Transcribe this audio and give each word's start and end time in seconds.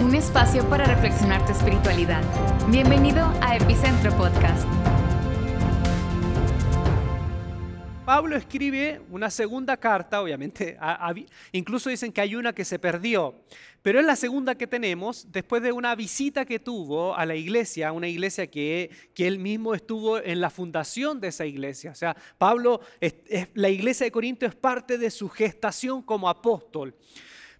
un 0.00 0.14
espacio 0.14 0.68
para 0.68 0.84
reflexionar 0.84 1.44
tu 1.46 1.52
espiritualidad. 1.52 2.22
Bienvenido 2.68 3.24
a 3.40 3.56
Epicentro 3.56 4.14
Podcast. 4.14 4.68
Pablo 8.04 8.36
escribe 8.36 9.00
una 9.10 9.30
segunda 9.30 9.76
carta, 9.78 10.20
obviamente, 10.20 10.78
incluso 11.52 11.88
dicen 11.88 12.12
que 12.12 12.20
hay 12.20 12.36
una 12.36 12.52
que 12.52 12.64
se 12.64 12.78
perdió, 12.78 13.42
pero 13.82 13.98
es 13.98 14.04
la 14.04 14.16
segunda 14.16 14.54
que 14.54 14.66
tenemos 14.66 15.26
después 15.32 15.62
de 15.62 15.72
una 15.72 15.94
visita 15.94 16.44
que 16.44 16.58
tuvo 16.58 17.16
a 17.16 17.24
la 17.24 17.34
iglesia, 17.34 17.90
una 17.90 18.06
iglesia 18.06 18.48
que, 18.48 18.90
que 19.14 19.26
él 19.26 19.38
mismo 19.38 19.74
estuvo 19.74 20.18
en 20.18 20.40
la 20.40 20.50
fundación 20.50 21.20
de 21.20 21.28
esa 21.28 21.46
iglesia. 21.46 21.90
O 21.90 21.94
sea, 21.94 22.14
Pablo, 22.36 22.80
la 23.54 23.70
iglesia 23.70 24.04
de 24.04 24.12
Corinto 24.12 24.44
es 24.44 24.54
parte 24.54 24.98
de 24.98 25.10
su 25.10 25.28
gestación 25.30 26.02
como 26.02 26.28
apóstol. 26.28 26.94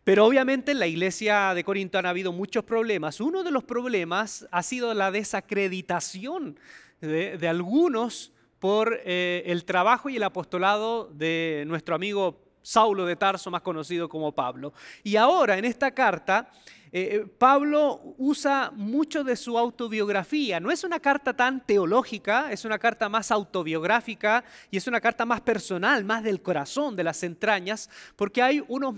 Pero 0.07 0.25
obviamente 0.25 0.71
en 0.71 0.79
la 0.79 0.87
iglesia 0.87 1.53
de 1.53 1.65
Corinto 1.65 1.99
han 1.99 2.07
habido 2.07 2.31
muchos 2.31 2.63
problemas. 2.63 3.21
Uno 3.21 3.43
de 3.43 3.51
los 3.51 3.65
problemas 3.65 4.47
ha 4.53 4.63
sido 4.63 4.95
la 4.95 5.11
desacreditación 5.11 6.61
de, 7.01 7.49
algunos 7.49 8.33
por 8.61 9.01
eh, 9.05 9.43
el 9.47 9.65
trabajo 9.65 10.09
y 10.09 10.15
el 10.15 10.23
apostolado 10.23 11.11
de 11.13 11.65
nuestro 11.67 11.97
amigo 11.97 12.41
Saulo 12.63 13.05
de 13.05 13.17
Tarso, 13.17 13.51
más 13.51 13.63
conocido 13.63 14.09
como 14.09 14.31
Pablo. 14.31 14.73
Y 15.03 15.17
ahora 15.17 15.59
en 15.59 15.65
esta 15.65 15.91
carta, 15.91 16.53
eh, 16.93 17.09
eh, 17.13 17.27
Pablo 17.27 18.15
usa 18.17 18.71
mucho 18.77 19.25
de 19.25 19.35
su 19.35 19.59
autobiografía. 19.59 20.61
No 20.61 20.71
es 20.71 20.85
una 20.85 21.01
carta 21.01 21.35
tan 21.35 21.67
teológica, 21.67 22.53
es 22.53 22.65
una 22.65 22.79
carta 22.79 23.09
más 23.09 23.33
autobiográfica 23.33 24.45
y 24.71 24.77
es 24.77 24.87
una 24.87 25.01
carta 25.01 25.27
más 25.27 25.41
personal, 25.41 26.05
más 26.05 26.23
del 26.23 26.43
corazón, 26.43 26.95
de 26.95 27.03
las 27.03 27.25
entrañas, 27.25 27.91
porque 28.15 28.41
hay 28.41 28.63
unos 28.69 28.95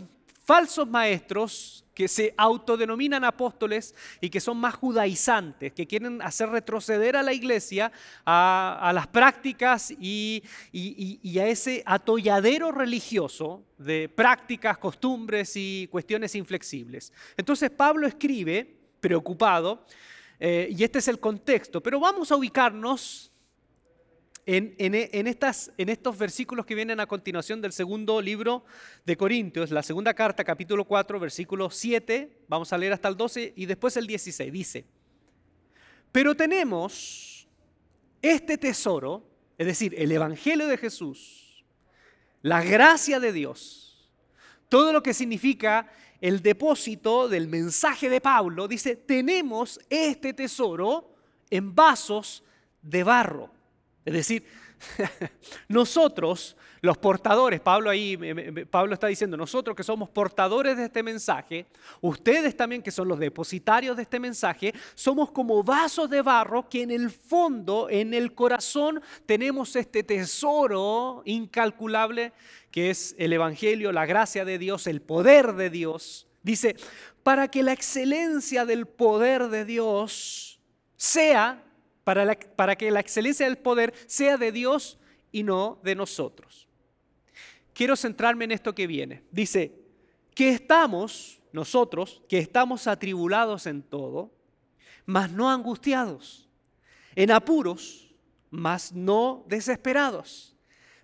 falsos 0.48 0.88
maestros 0.88 1.84
que 1.92 2.08
se 2.08 2.32
autodenominan 2.38 3.22
apóstoles 3.22 3.94
y 4.18 4.30
que 4.30 4.40
son 4.40 4.56
más 4.56 4.76
judaizantes, 4.76 5.74
que 5.74 5.86
quieren 5.86 6.22
hacer 6.22 6.48
retroceder 6.48 7.16
a 7.16 7.22
la 7.22 7.34
iglesia 7.34 7.92
a, 8.24 8.90
las 8.94 9.06
prácticas 9.08 9.90
y, 9.90 10.42
a 11.38 11.46
ese 11.46 11.82
atolladero 11.84 12.72
religioso 12.72 13.62
de 13.76 14.08
prácticas, 14.08 14.78
costumbres 14.78 15.52
y 15.54 15.86
cuestiones 15.90 16.34
inflexibles. 16.34 17.12
Entonces 17.36 17.68
Pablo 17.68 18.06
escribe, 18.06 18.74
preocupado, 19.00 19.84
eh, 20.40 20.68
y 20.70 20.82
este 20.82 21.00
es 21.00 21.08
el 21.08 21.20
contexto, 21.20 21.82
pero 21.82 22.00
vamos 22.00 22.32
a 22.32 22.36
ubicarnos 22.36 23.30
en, 24.50 25.26
estos 25.26 26.18
versículos 26.18 26.64
que 26.64 26.74
vienen 26.74 27.00
a 27.00 27.06
continuación 27.06 27.60
del 27.60 27.70
segundo 27.70 28.18
libro 28.18 28.64
de 29.04 29.14
Corintios, 29.14 29.70
la 29.70 29.82
segunda 29.82 30.14
carta, 30.14 30.42
capítulo 30.42 30.86
4, 30.86 31.20
versículo 31.20 31.68
7, 31.68 32.44
vamos 32.48 32.72
a 32.72 32.78
leer 32.78 32.94
hasta 32.94 33.08
el 33.08 33.16
12 33.16 33.52
y 33.56 33.66
después 33.66 33.98
el 33.98 34.06
16, 34.06 34.50
dice, 34.50 34.86
pero 36.10 36.34
tenemos 36.34 37.46
este 38.22 38.56
tesoro, 38.56 39.22
es 39.58 39.66
decir, 39.66 39.94
el 39.98 40.10
Evangelio 40.12 40.66
de 40.66 40.78
Jesús, 40.78 41.62
la 42.40 42.62
gracia 42.62 43.20
de 43.20 43.34
Dios, 43.34 44.10
todo 44.70 44.94
lo 44.94 45.02
que 45.02 45.12
significa 45.12 45.92
el 46.22 46.40
depósito 46.40 47.28
del 47.28 47.48
mensaje 47.48 48.08
de 48.08 48.22
Pablo, 48.22 48.66
dice, 48.66 48.96
tenemos 48.96 49.78
este 49.90 50.32
tesoro 50.32 51.14
en 51.50 51.74
vasos 51.74 52.42
de 52.80 53.04
barro 53.04 53.57
es 54.08 54.14
decir, 54.14 54.42
nosotros, 55.68 56.56
los 56.80 56.96
portadores, 56.96 57.60
Pablo 57.60 57.90
ahí, 57.90 58.16
Pablo 58.70 58.94
está 58.94 59.06
diciendo, 59.06 59.36
nosotros 59.36 59.76
que 59.76 59.82
somos 59.82 60.08
portadores 60.08 60.78
de 60.78 60.86
este 60.86 61.02
mensaje, 61.02 61.66
ustedes 62.00 62.56
también 62.56 62.82
que 62.82 62.90
son 62.90 63.06
los 63.06 63.18
depositarios 63.18 63.96
de 63.96 64.04
este 64.04 64.18
mensaje, 64.18 64.72
somos 64.94 65.30
como 65.30 65.62
vasos 65.62 66.08
de 66.08 66.22
barro 66.22 66.70
que 66.70 66.80
en 66.80 66.90
el 66.90 67.10
fondo, 67.10 67.88
en 67.90 68.14
el 68.14 68.34
corazón, 68.34 69.02
tenemos 69.26 69.76
este 69.76 70.02
tesoro 70.02 71.20
incalculable 71.26 72.32
que 72.70 72.88
es 72.88 73.14
el 73.18 73.34
Evangelio, 73.34 73.92
la 73.92 74.06
gracia 74.06 74.46
de 74.46 74.58
Dios, 74.58 74.86
el 74.86 75.02
poder 75.02 75.52
de 75.52 75.68
Dios. 75.68 76.26
Dice, 76.42 76.76
para 77.22 77.48
que 77.48 77.62
la 77.62 77.72
excelencia 77.72 78.64
del 78.64 78.86
poder 78.86 79.48
de 79.48 79.66
Dios 79.66 80.60
sea 80.96 81.62
para, 82.56 82.76
que 82.76 82.90
la 82.90 83.00
excelencia 83.00 83.44
del 83.44 83.58
poder 83.58 83.92
sea 84.06 84.38
de 84.38 84.50
Dios 84.50 84.98
y 85.30 85.42
no 85.42 85.78
de 85.82 85.94
nosotros. 85.94 86.66
Quiero 87.74 87.96
centrarme 87.96 88.46
en 88.46 88.52
esto 88.52 88.74
que 88.74 88.86
viene. 88.86 89.24
Dice, 89.30 89.74
que 90.34 90.48
estamos, 90.48 91.42
nosotros, 91.52 92.22
que 92.26 92.38
estamos 92.38 92.86
atribulados 92.86 93.66
en 93.66 93.82
todo, 93.82 94.32
mas 95.04 95.30
no 95.30 95.50
angustiados, 95.50 96.48
en 97.14 97.30
apuros, 97.30 98.14
mas 98.48 98.90
no 98.90 99.44
desesperados, 99.46 100.56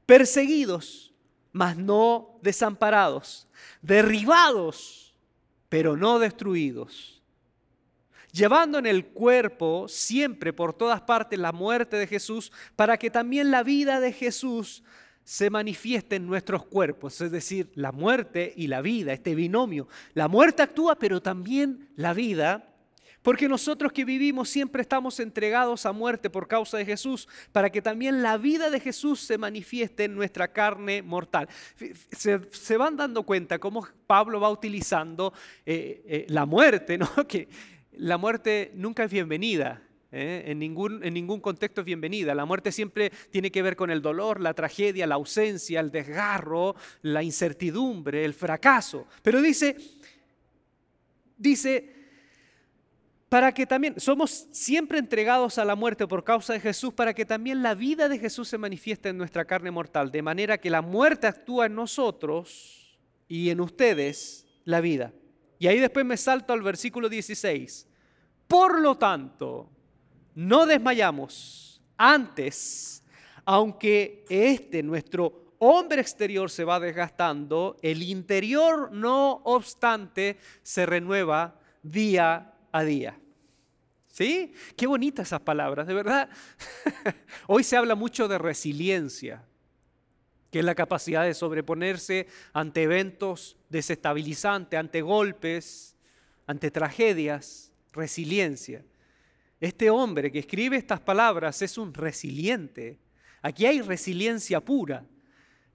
perseguidos, 0.07 1.13
mas 1.53 1.77
no 1.77 2.39
desamparados, 2.41 3.47
derribados, 3.83 5.15
pero 5.69 5.99
no 5.99 6.19
destruidos 6.19 7.15
llevando 8.35 8.79
en 8.79 8.87
el 8.87 9.07
cuerpo 9.07 9.87
siempre 9.89 10.53
por 10.53 10.75
todas 10.75 11.01
partes 11.03 11.39
la 11.39 11.53
muerte 11.53 11.97
de 11.97 12.09
Jesús, 12.09 12.51
para 12.75 12.99
que 12.99 13.09
también 13.09 13.53
la 13.53 13.63
vida 13.63 14.01
de 14.01 14.13
Jesús 14.13 14.83
se 15.23 15.49
manifieste 15.51 16.17
en 16.17 16.27
nuestros 16.27 16.67
cuerpos, 16.67 17.21
es 17.21 17.31
decir, 17.31 17.71
la 17.75 17.93
muerte 17.93 18.53
y 18.57 18.67
la 18.67 18.83
vida, 18.83 19.13
este 19.13 19.35
binomio. 19.35 19.89
La 20.13 20.29
muerte 20.29 20.63
actúa, 20.63 20.97
pero 20.97 21.23
también 21.23 21.89
la 21.95 22.13
vida, 22.13 22.75
porque 23.23 23.49
nosotros 23.49 23.93
que 23.93 24.05
vivimos 24.05 24.51
siempre 24.51 24.83
estamos 24.83 25.19
entregados 25.21 25.87
a 25.87 25.93
muerte 25.93 26.29
por 26.29 26.47
causa 26.47 26.77
de 26.77 26.85
Jesús, 26.85 27.27
para 27.53 27.71
que 27.71 27.81
también 27.81 28.21
la 28.21 28.37
vida 28.37 28.69
de 28.69 28.81
Jesús 28.81 29.21
se 29.21 29.39
manifieste 29.39 30.05
en 30.05 30.15
nuestra 30.15 30.49
carne 30.49 31.03
mortal. 31.03 31.49
Se, 32.11 32.77
van 32.77 32.97
dando 32.97 33.23
cuenta 33.23 33.59
cómo 33.59 33.87
Pablo 34.07 34.41
va 34.41 34.51
utilizando 34.51 35.33
eh, 35.65 36.03
eh, 36.07 36.27
la 36.29 36.45
muerte, 36.45 36.99
¿no? 36.99 37.09
que 37.29 37.49
la 37.99 38.19
muerte 38.19 38.73
nunca 38.75 39.05
es 39.05 39.11
bienvenida. 39.11 39.83
¿eh? 40.13 40.45
En, 40.47 40.59
ningún, 40.59 41.05
en 41.05 41.15
ningún 41.15 41.41
contexto 41.41 41.81
es 41.81 41.85
bienvenida. 41.85 42.35
La 42.35 42.45
muerte 42.45 42.73
siempre 42.73 43.11
tiene 43.31 43.51
que 43.51 43.63
ver 43.63 43.77
con 43.77 43.91
el 43.91 44.01
dolor, 44.01 44.41
la 44.41 44.55
tragedia, 44.55 45.07
la 45.07 45.17
ausencia, 45.17 45.81
el 45.81 45.91
desgarro, 45.91 46.77
la 47.03 47.23
incertidumbre, 47.23 48.25
el 48.25 48.35
fracaso. 48.35 49.07
Pero 49.23 49.43
dice, 49.43 49.77
dice, 51.37 51.93
para 53.29 53.53
que 53.53 53.67
también 53.67 53.99
somos 53.99 54.47
siempre 54.53 54.99
entregados 54.99 55.59
a 55.59 55.65
la 55.65 55.75
muerte 55.75 56.07
por 56.07 56.23
causa 56.23 56.53
de 56.53 56.61
Jesús, 56.61 56.95
para 56.95 57.15
que 57.15 57.25
también 57.25 57.63
la 57.63 57.75
vida 57.75 58.09
de 58.09 58.21
Jesús 58.21 58.49
se 58.49 58.59
manifieste 58.59 59.09
en 59.09 59.19
nuestra 59.19 59.45
carne 59.45 59.73
mortal, 59.73 60.13
de 60.13 60.23
manera 60.23 60.59
que 60.59 60.71
la 60.71 60.83
muerte 60.83 61.27
actúa 61.27 61.67
en 61.67 61.75
nosotros 61.75 62.97
y 63.27 63.51
en 63.51 63.61
ustedes 63.61 64.47
la 64.65 64.81
vida. 64.81 65.13
Y 65.65 65.67
ahí 65.67 65.81
después 65.81 66.05
me 66.05 66.19
salto 66.19 66.53
al 66.53 66.61
versículo 66.61 67.09
16. 67.09 67.89
Por 68.47 68.83
lo 68.83 68.99
tanto, 68.99 69.71
no 70.35 70.67
desmayamos. 70.67 71.81
Antes, 71.97 73.03
aunque 73.47 74.27
este, 74.29 74.83
nuestro 74.83 75.55
hombre 75.61 76.03
exterior 76.03 76.51
se 76.51 76.65
va 76.65 76.79
desgastando, 76.79 77.79
el 77.81 78.03
interior, 78.03 78.93
no 78.93 79.41
obstante, 79.45 80.37
se 80.63 80.85
renueva 80.85 81.59
día 81.83 82.53
a 82.71 82.85
día. 82.85 83.19
¿Sí? 84.09 84.53
Qué 84.77 84.87
bonitas 84.87 85.29
esas 85.29 85.41
palabras, 85.41 85.87
de 85.87 85.95
verdad. 85.95 86.29
Hoy 87.47 87.65
se 87.65 87.79
habla 87.79 87.95
mucho 87.95 88.29
de 88.29 88.37
resiliencia 88.37 89.43
que 90.55 90.61
es 90.61 90.65
la 90.65 90.77
capacidad 90.77 91.25
de 91.25 91.35
sobreponerse 91.35 92.29
ante 92.53 92.85
eventos 92.85 93.57
desestabilizantes, 93.71 94.79
ante 94.79 95.03
golpes, 95.03 95.97
ante 96.47 96.71
tragedias, 96.71 97.73
resiliencia. 97.93 98.85
Este 99.59 99.91
hombre 99.91 100.31
que 100.31 100.39
escribe 100.39 100.77
estas 100.77 101.01
palabras 101.01 101.61
es 101.61 101.77
un 101.77 101.93
resiliente. 101.93 103.01
Aquí 103.43 103.67
hay 103.67 103.81
resiliencia 103.81 104.61
pura. 104.61 105.05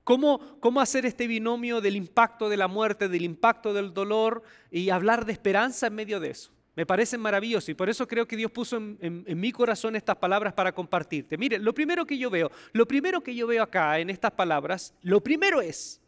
¿Cómo, 0.05 0.57
¿Cómo, 0.61 0.79
hacer 0.79 1.05
este 1.05 1.27
binomio 1.27 1.81
del 1.81 1.97
impacto 1.97 2.47
de 2.47 2.55
la 2.55 2.69
muerte, 2.69 3.09
del 3.09 3.23
impacto 3.23 3.73
del 3.73 3.93
dolor 3.93 4.43
y 4.71 4.91
hablar 4.91 5.25
de 5.25 5.33
esperanza 5.33 5.87
en 5.87 5.95
medio 5.95 6.21
de 6.21 6.29
eso? 6.29 6.53
Me 6.79 6.85
parecen 6.85 7.19
maravillosos 7.19 7.67
y 7.67 7.73
por 7.73 7.89
eso 7.89 8.07
creo 8.07 8.25
que 8.25 8.37
Dios 8.37 8.51
puso 8.51 8.77
en, 8.77 9.25
mi 9.37 9.51
corazón 9.51 9.97
estas 9.97 10.15
palabras 10.15 10.53
para 10.53 10.71
compartirte. 10.71 11.37
Mire, 11.37 11.59
lo 11.59 11.73
primero 11.73 12.05
que 12.05 12.17
yo 12.17 12.29
veo, 12.29 12.49
lo 12.71 12.87
primero 12.87 13.21
que 13.21 13.35
yo 13.35 13.47
veo 13.47 13.63
acá 13.63 13.99
en 13.99 14.09
estas 14.09 14.31
palabras, 14.31 14.93
lo 15.01 15.21
primero 15.21 15.59
es, 15.59 16.01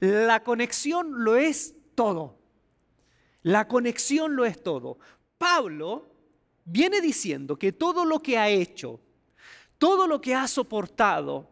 la 0.00 0.44
conexión 0.44 1.24
lo 1.24 1.36
es 1.36 1.74
todo. 1.94 2.36
La 3.40 3.68
conexión 3.68 4.36
lo 4.36 4.44
es 4.44 4.62
todo. 4.62 4.98
Pablo 5.38 6.10
viene 6.66 7.00
diciendo 7.00 7.58
que 7.58 7.72
todo 7.72 8.04
lo 8.04 8.20
que 8.20 8.36
ha 8.36 8.50
hecho, 8.50 9.00
todo 9.78 10.06
lo 10.06 10.20
que 10.20 10.34
ha 10.34 10.46
soportado, 10.46 11.48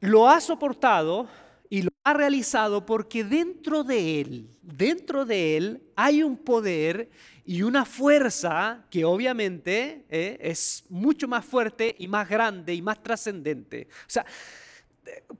lo 0.00 0.26
ha 0.26 0.40
soportado 0.40 1.28
y 1.72 1.80
lo 1.80 1.90
ha 2.04 2.12
realizado 2.12 2.84
porque 2.84 3.24
dentro 3.24 3.82
de 3.82 4.20
él, 4.20 4.50
dentro 4.60 5.24
de 5.24 5.56
él 5.56 5.82
hay 5.96 6.22
un 6.22 6.36
poder 6.36 7.08
y 7.46 7.62
una 7.62 7.86
fuerza 7.86 8.84
que 8.90 9.06
obviamente 9.06 10.04
eh, 10.10 10.36
es 10.42 10.84
mucho 10.90 11.26
más 11.28 11.46
fuerte 11.46 11.96
y 11.98 12.08
más 12.08 12.28
grande 12.28 12.74
y 12.74 12.82
más 12.82 13.02
trascendente. 13.02 13.88
O 14.06 14.10
sea, 14.10 14.26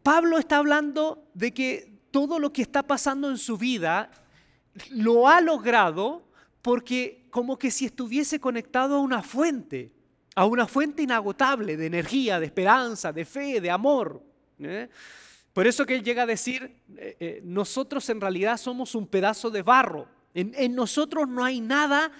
Pablo 0.02 0.38
está 0.38 0.56
hablando 0.56 1.29
de 1.34 1.52
que 1.52 1.93
todo 2.11 2.38
lo 2.38 2.50
que 2.50 2.62
está 2.62 2.82
pasando 2.82 3.29
en 3.29 3.37
su 3.37 3.58
vida 3.58 4.11
lo 4.88 5.29
ha 5.29 5.43
logrado 5.43 6.26
porque 6.62 7.26
como 7.29 7.58
que 7.58 7.70
si 7.70 7.84
estuviese 7.84 8.40
conectado 8.40 8.96
a 8.96 9.00
una 9.00 9.23
fuente, 9.23 9.93
a 10.34 10.46
una 10.46 10.67
fuente 10.67 11.02
inagotable 11.02 11.76
de 11.76 11.84
energía, 11.84 12.40
de 12.40 12.46
esperanza, 12.46 13.12
de 13.12 13.26
fe, 13.26 13.61
de 13.61 13.70
amor. 13.70 14.25
¿eh? 14.61 14.88
Por 15.53 15.67
eso 15.67 15.85
que 15.85 15.95
él 15.95 16.03
llega 16.03 16.23
a 16.23 16.27
decir, 16.27 16.77
eh, 16.97 17.17
eh, 17.21 17.41
nosotros 17.45 18.09
en 18.09 18.21
realidad 18.21 18.57
somos 18.57 18.95
un 18.95 19.07
pedazo 19.07 19.51
de 19.51 19.63
barro. 19.63 20.09
En, 20.35 20.75
nosotros 20.75 21.29
no 21.29 21.45
hay 21.45 21.61
nada, 21.61 22.11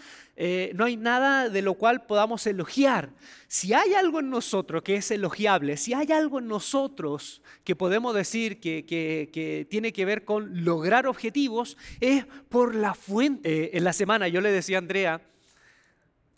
no 0.75 0.85
hay 0.85 0.99
nada 0.99 1.49
de 1.49 1.63
lo 1.63 1.73
cual 1.75 2.05
podamos 2.05 2.47
elogiar. 2.47 3.09
Si 3.49 3.73
hay 3.73 3.95
algo 3.95 4.21
en 4.21 4.29
nosotros 4.29 4.83
que 4.83 4.97
es 4.97 5.11
elogiable, 5.11 5.79
si 5.79 5.95
hay 5.95 6.13
algo 6.13 6.39
en 6.39 6.47
nosotros 6.47 7.41
que 7.65 7.75
podemos 7.75 8.15
decir 8.15 8.61
que, 8.61 8.85
que 8.85 9.67
tiene 9.71 9.95
que 9.95 10.05
ver 10.05 10.27
con 10.27 10.63
lograr 10.63 11.07
objetivos, 11.07 11.79
es 12.01 12.27
por 12.51 12.75
la 12.75 12.93
fuente. 12.93 13.75
en 13.79 13.83
la 13.83 13.95
semana 13.95 14.29
yo 14.29 14.43
le 14.43 14.51
decía 14.51 14.77
a 14.77 14.81
Andrea 14.81 15.23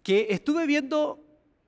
que 0.05 0.29
estuve 0.31 0.69
viendo 0.69 1.25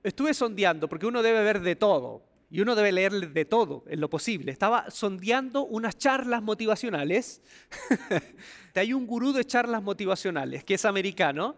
estuve 0.07 0.33
sondeando, 0.33 0.87
porque 0.87 1.05
uno 1.05 1.21
debe 1.21 1.43
ver 1.43 1.61
de 1.61 1.75
todo 1.75 2.26
y 2.49 2.61
uno 2.61 2.75
debe 2.75 2.91
leer 2.91 3.33
de 3.33 3.45
todo 3.45 3.83
en 3.87 3.99
lo 3.99 4.09
posible. 4.09 4.51
Estaba 4.51 4.89
sondeando 4.89 5.65
unas 5.65 5.97
charlas 5.97 6.41
motivacionales. 6.41 7.41
Hay 8.75 8.93
un 8.93 9.05
gurú 9.05 9.33
de 9.33 9.43
charlas 9.43 9.83
motivacionales 9.83 10.63
que 10.63 10.75
es 10.75 10.85
americano 10.85 11.57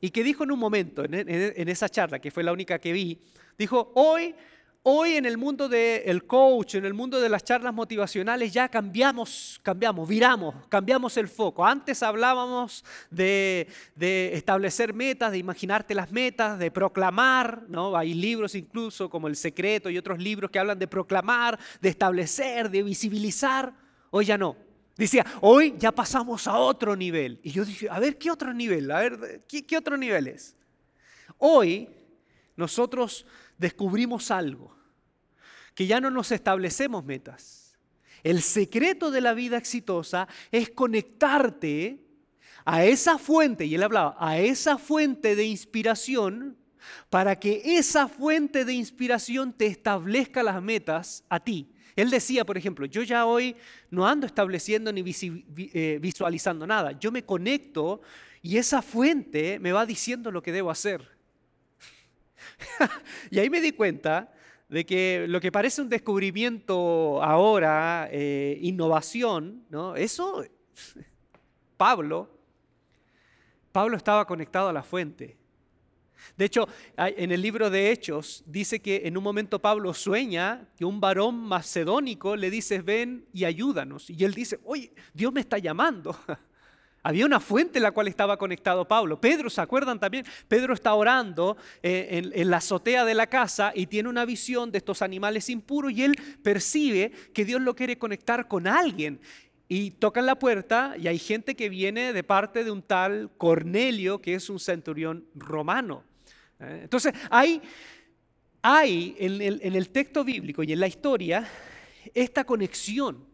y 0.00 0.10
que 0.10 0.24
dijo 0.24 0.44
en 0.44 0.52
un 0.52 0.58
momento, 0.58 1.04
en, 1.04 1.68
esa 1.68 1.88
charla, 1.88 2.18
que 2.18 2.30
fue 2.30 2.42
la 2.42 2.52
única 2.52 2.78
que 2.78 2.92
vi, 2.92 3.20
dijo, 3.58 3.92
hoy 3.94 4.34
Hoy 4.82 5.16
en 5.16 5.26
el 5.26 5.36
mundo 5.36 5.68
del 5.68 6.24
coach, 6.24 6.76
en 6.76 6.86
el 6.86 6.94
mundo 6.94 7.20
de 7.20 7.28
las 7.28 7.44
charlas 7.44 7.74
motivacionales, 7.74 8.50
ya 8.50 8.66
cambiamos, 8.66 9.60
cambiamos, 9.62 10.08
viramos, 10.08 10.54
cambiamos 10.70 11.18
el 11.18 11.28
foco. 11.28 11.66
Antes 11.66 12.02
hablábamos 12.02 12.82
de, 13.10 13.68
establecer 14.32 14.94
metas, 14.94 15.32
de 15.32 15.38
imaginarte 15.38 15.94
las 15.94 16.10
metas, 16.10 16.58
de 16.58 16.70
proclamar, 16.70 17.64
¿no? 17.68 17.94
Hay 17.94 18.14
libros 18.14 18.54
incluso 18.54 19.10
como 19.10 19.28
El 19.28 19.36
Secreto 19.36 19.90
y 19.90 19.98
otros 19.98 20.18
libros 20.18 20.50
que 20.50 20.58
hablan 20.58 20.78
de 20.78 20.88
proclamar, 20.88 21.58
de 21.82 21.90
establecer, 21.90 22.70
de 22.70 22.82
visibilizar. 22.82 23.74
Hoy 24.08 24.24
ya 24.24 24.38
no. 24.38 24.56
Decía, 24.96 25.26
hoy 25.42 25.74
ya 25.78 25.92
pasamos 25.92 26.48
a 26.48 26.56
otro 26.56 26.96
nivel. 26.96 27.38
Y 27.42 27.50
yo 27.50 27.66
dije, 27.66 27.86
a 27.90 28.00
ver, 28.00 28.16
¿qué 28.16 28.30
otro 28.30 28.54
nivel? 28.54 28.90
A 28.90 29.00
ver, 29.00 29.44
¿qué, 29.46 29.66
qué 29.66 29.76
otro 29.76 29.98
nivel 29.98 30.28
es? 30.28 30.56
Hoy 31.36 31.86
nosotros 32.56 33.26
descubrimos 33.60 34.30
algo, 34.30 34.74
que 35.74 35.86
ya 35.86 36.00
no 36.00 36.10
nos 36.10 36.32
establecemos 36.32 37.04
metas. 37.04 37.78
El 38.22 38.42
secreto 38.42 39.10
de 39.10 39.20
la 39.20 39.34
vida 39.34 39.58
exitosa 39.58 40.26
es 40.50 40.70
conectarte 40.70 42.00
a 42.64 42.84
esa 42.84 43.18
fuente, 43.18 43.66
y 43.66 43.74
él 43.74 43.82
hablaba, 43.82 44.16
a 44.18 44.38
esa 44.38 44.78
fuente 44.78 45.36
de 45.36 45.44
inspiración, 45.44 46.56
para 47.10 47.38
que 47.38 47.62
esa 47.78 48.08
fuente 48.08 48.64
de 48.64 48.72
inspiración 48.72 49.52
te 49.52 49.66
establezca 49.66 50.42
las 50.42 50.62
metas 50.62 51.24
a 51.28 51.38
ti. 51.40 51.70
Él 51.96 52.08
decía, 52.08 52.46
por 52.46 52.56
ejemplo, 52.56 52.86
yo 52.86 53.02
ya 53.02 53.26
hoy 53.26 53.56
no 53.90 54.06
ando 54.06 54.26
estableciendo 54.26 54.90
ni 54.90 55.04
eh, 55.04 55.98
visualizando 56.00 56.66
nada, 56.66 56.98
yo 56.98 57.12
me 57.12 57.24
conecto 57.24 58.00
y 58.40 58.56
esa 58.56 58.80
fuente 58.80 59.58
me 59.58 59.72
va 59.72 59.84
diciendo 59.84 60.30
lo 60.30 60.42
que 60.42 60.52
debo 60.52 60.70
hacer. 60.70 61.19
y 63.30 63.38
ahí 63.38 63.50
me 63.50 63.60
di 63.60 63.72
cuenta 63.72 64.32
de 64.68 64.86
que 64.86 65.26
lo 65.28 65.40
que 65.40 65.50
parece 65.50 65.82
un 65.82 65.88
descubrimiento 65.88 67.22
ahora, 67.22 68.08
eh, 68.12 68.58
innovación, 68.62 69.64
¿no? 69.68 69.96
eso, 69.96 70.44
Pablo, 71.76 72.30
Pablo 73.72 73.96
estaba 73.96 74.26
conectado 74.26 74.68
a 74.68 74.72
la 74.72 74.82
fuente. 74.82 75.36
De 76.36 76.44
hecho, 76.44 76.68
en 76.96 77.32
el 77.32 77.40
libro 77.40 77.70
de 77.70 77.90
Hechos 77.90 78.42
dice 78.46 78.80
que 78.80 79.02
en 79.04 79.16
un 79.16 79.24
momento 79.24 79.58
Pablo 79.58 79.94
sueña 79.94 80.68
que 80.76 80.84
un 80.84 81.00
varón 81.00 81.36
macedónico 81.36 82.36
le 82.36 82.50
dice, 82.50 82.82
ven 82.82 83.26
y 83.32 83.44
ayúdanos. 83.44 84.10
Y 84.10 84.24
él 84.24 84.34
dice, 84.34 84.60
oye, 84.64 84.92
Dios 85.14 85.32
me 85.32 85.40
está 85.40 85.58
llamando. 85.58 86.16
Había 87.02 87.24
una 87.24 87.40
fuente 87.40 87.78
en 87.78 87.84
la 87.84 87.92
cual 87.92 88.08
estaba 88.08 88.36
conectado 88.36 88.86
Pablo. 88.86 89.20
Pedro, 89.20 89.48
¿se 89.48 89.60
acuerdan 89.60 89.98
también? 89.98 90.26
Pedro 90.48 90.74
está 90.74 90.92
orando 90.94 91.56
eh, 91.82 92.30
en, 92.34 92.50
la 92.50 92.58
azotea 92.58 93.04
de 93.04 93.14
la 93.14 93.26
casa 93.26 93.72
y 93.74 93.86
tiene 93.86 94.08
una 94.08 94.26
visión 94.26 94.70
de 94.70 94.78
estos 94.78 95.00
animales 95.00 95.48
impuros 95.48 95.92
y 95.92 96.02
él 96.02 96.18
percibe 96.42 97.10
que 97.32 97.44
Dios 97.46 97.62
lo 97.62 97.74
quiere 97.74 97.98
conectar 97.98 98.48
con 98.48 98.66
alguien. 98.66 99.20
Y 99.66 99.92
tocan 99.92 100.26
la 100.26 100.38
puerta 100.38 100.96
y 100.98 101.06
hay 101.06 101.18
gente 101.18 101.54
que 101.54 101.68
viene 101.68 102.12
de 102.12 102.24
parte 102.24 102.64
de 102.64 102.70
un 102.70 102.82
tal 102.82 103.30
Cornelio, 103.38 104.20
que 104.20 104.34
es 104.34 104.50
un 104.50 104.58
centurión 104.58 105.24
romano. 105.34 106.02
Eh, 106.58 106.80
entonces, 106.82 107.14
hay, 107.30 107.62
hay 108.60 109.16
en 109.18 109.74
el 109.74 109.88
texto 109.88 110.22
bíblico 110.22 110.62
y 110.64 110.72
en 110.72 110.80
la 110.80 110.88
historia 110.88 111.48
esta 112.12 112.44
conexión 112.44 113.29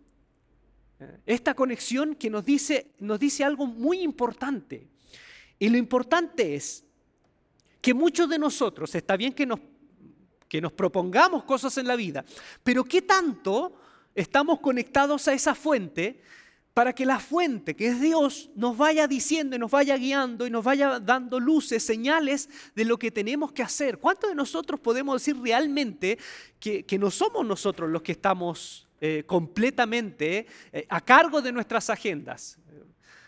esta 1.27 1.55
conexión 1.55 2.15
que 2.15 2.31
nos 2.31 2.45
dice, 2.45 2.93
nos 2.99 3.19
dice 3.19 3.45
algo 3.45 3.67
muy 3.67 4.01
importante. 4.01 4.89
Y 5.59 5.69
lo 5.69 5.77
importante 5.77 6.55
es 6.55 6.85
que 7.81 7.95
muchos 7.95 8.29
de 8.29 8.39
nosotros, 8.39 8.95
está 8.95 9.17
bien 9.17 9.33
que 9.33 9.47
nos, 9.47 9.61
que 10.49 10.61
nos 10.61 10.73
propongamos 10.73 11.45
cosas 11.45 11.77
en 11.79 11.87
la 11.87 11.97
vida, 11.97 12.25
pero 12.63 12.85
¿qué 12.85 13.03
tanto 13.03 13.79
estamos 14.15 14.61
conectados 14.61 15.29
a 15.29 15.35
esa 15.35 15.55
fuente 15.55 16.21
para 16.73 16.95
que 16.95 17.07
la 17.07 17.19
fuente, 17.19 17.75
que 17.75 17.89
es 17.89 18.01
Dios, 18.01 18.51
nos 18.55 18.77
vaya 18.77 19.07
diciendo 19.07 19.57
y 19.57 19.59
nos 19.59 19.71
vaya 19.71 19.97
guiando 19.97 20.47
y 20.47 20.51
nos 20.51 20.63
vaya 20.63 21.01
dando 21.01 21.41
luces, 21.41 21.83
señales 21.83 22.51
de 22.75 22.85
lo 22.85 22.99
que 22.99 23.11
tenemos 23.11 23.53
que 23.53 23.63
hacer. 23.63 23.99
¿Cuántos 23.99 24.29
de 24.29 24.37
nosotros 24.37 24.79
podemos 24.81 25.23
decir 25.23 25.41
realmente 25.41 26.19
que, 26.61 26.85
que 26.85 26.99
no 26.99 27.11
somos 27.11 27.47
nosotros 27.47 27.89
los 27.89 28.03
que 28.03 28.13
estamos 28.13 28.86
eh, 29.01 29.25
completamente 29.27 30.47
eh, 30.73 30.87
a 30.89 31.01
cargo 31.01 31.43
de 31.43 31.53
nuestras 31.53 31.91
agendas, 31.91 32.59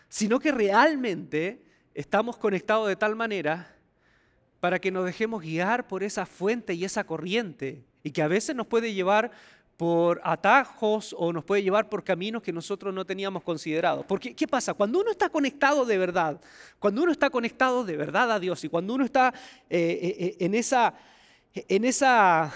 sino 0.07 0.39
que 0.39 0.51
realmente 0.51 1.61
estamos 1.93 2.37
conectados 2.37 2.87
de 2.87 2.95
tal 2.95 3.15
manera 3.15 3.75
para 4.59 4.79
que 4.79 4.91
nos 4.91 5.05
dejemos 5.05 5.41
guiar 5.41 5.87
por 5.87 6.03
esa 6.03 6.25
fuente 6.25 6.73
y 6.73 6.85
esa 6.85 7.03
corriente, 7.03 7.83
y 8.03 8.11
que 8.11 8.21
a 8.21 8.27
veces 8.27 8.55
nos 8.55 8.67
puede 8.67 8.93
llevar 8.93 9.31
por 9.77 10.19
atajos 10.25 11.15
o 11.17 11.31
nos 11.31 11.45
puede 11.45 11.63
llevar 11.63 11.87
por 11.87 12.03
caminos 12.03 12.43
que 12.43 12.51
nosotros 12.51 12.93
no 12.93 13.05
teníamos 13.05 13.43
considerados. 13.43 14.05
Porque, 14.05 14.35
¿qué 14.35 14.47
pasa? 14.47 14.73
Cuando 14.73 14.99
uno 14.99 15.11
está 15.11 15.29
conectado 15.29 15.85
de 15.85 15.97
verdad, 15.97 16.41
cuando 16.79 17.03
uno 17.03 17.13
está 17.13 17.29
conectado 17.29 17.85
de 17.85 17.95
verdad 17.95 18.31
a 18.31 18.39
Dios 18.39 18.61
y 18.65 18.69
cuando 18.69 18.93
uno 18.93 19.05
está 19.05 19.33
eh, 19.69 20.35
en, 20.39 20.53
esa, 20.53 20.95
en 21.53 21.85
esa 21.85 22.51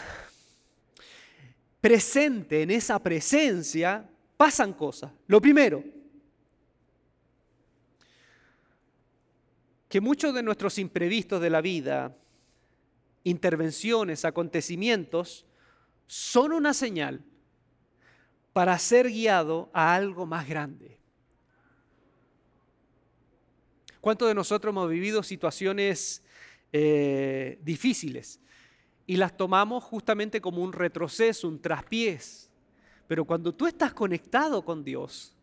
presente 1.84 2.62
en 2.62 2.72
esa 2.72 2.98
presencia, 2.98 4.10
pasan 4.38 4.72
cosas. 4.72 5.12
Lo 5.28 5.42
primero, 5.42 5.84
que 9.90 10.00
muchos 10.00 10.34
de 10.34 10.44
nuestros 10.44 10.80
imprevistos 10.80 11.42
de 11.42 11.50
la 11.50 11.60
vida, 11.60 12.16
intervenciones, 13.26 14.24
acontecimientos, 14.24 15.46
son 16.08 16.54
una 16.54 16.74
señal 16.74 17.22
para 18.54 18.80
ser 18.80 19.10
guiado 19.10 19.70
a 19.74 19.94
algo 19.94 20.26
más 20.26 20.48
grande. 20.48 20.98
¿Cuántos 24.00 24.30
de 24.30 24.36
nosotros 24.36 24.72
hemos 24.72 24.90
vivido 24.90 25.22
situaciones 25.22 26.24
eh, 26.72 27.60
difíciles? 27.62 28.40
Y 29.06 29.18
las 29.18 29.36
tomamos 29.36 29.84
justamente 29.84 30.40
como 30.40 30.62
un 30.62 30.74
retroceso, 30.74 31.48
un 31.48 31.62
traspiés. 31.62 32.50
Pero 33.08 33.26
cuando 33.26 33.54
tú 33.54 33.68
estás 33.68 33.94
conectado 33.94 34.64
con 34.64 34.84
Dios, 34.84 35.36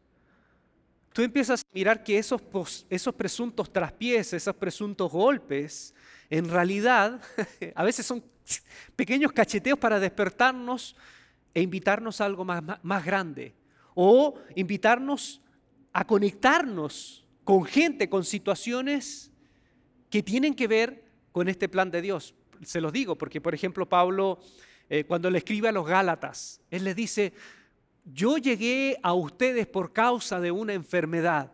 tú 1.12 1.22
empiezas 1.22 1.60
a 1.60 1.74
mirar 1.74 2.02
que 2.02 2.18
esos, 2.18 2.42
esos 2.88 3.14
presuntos 3.14 3.70
traspiés, 3.72 4.32
esos 4.32 4.54
presuntos 4.56 5.12
golpes, 5.12 5.94
en 6.30 6.48
realidad 6.48 7.20
a 7.74 7.84
veces 7.84 8.06
son 8.06 8.24
pequeños 8.96 9.32
cacheteos 9.32 9.78
para 9.78 10.00
despertarnos 10.00 10.96
e 11.52 11.60
invitarnos 11.60 12.20
a 12.20 12.26
algo 12.26 12.44
más, 12.44 12.62
más 12.82 13.04
grande. 13.04 13.54
O 13.94 14.38
invitarnos 14.54 15.42
a 15.92 16.06
conectarnos 16.06 17.26
con 17.44 17.64
gente, 17.64 18.08
con 18.08 18.24
situaciones 18.24 19.30
que 20.08 20.22
tienen 20.22 20.54
que 20.54 20.68
ver 20.68 21.04
con 21.32 21.48
este 21.48 21.68
plan 21.68 21.90
de 21.90 22.00
Dios 22.00 22.34
se 22.62 22.80
los 22.80 22.92
digo, 22.92 23.16
porque 23.16 23.40
por 23.40 23.54
ejemplo 23.54 23.88
Pablo, 23.88 24.40
eh, 24.88 25.04
cuando 25.04 25.30
le 25.30 25.38
escribe 25.38 25.68
a 25.68 25.72
los 25.72 25.86
Gálatas, 25.86 26.60
él 26.70 26.84
les 26.84 26.96
dice, 26.96 27.32
yo 28.04 28.38
llegué 28.38 28.98
a 29.02 29.14
ustedes 29.14 29.66
por 29.66 29.92
causa 29.92 30.40
de 30.40 30.50
una 30.50 30.72
enfermedad. 30.72 31.52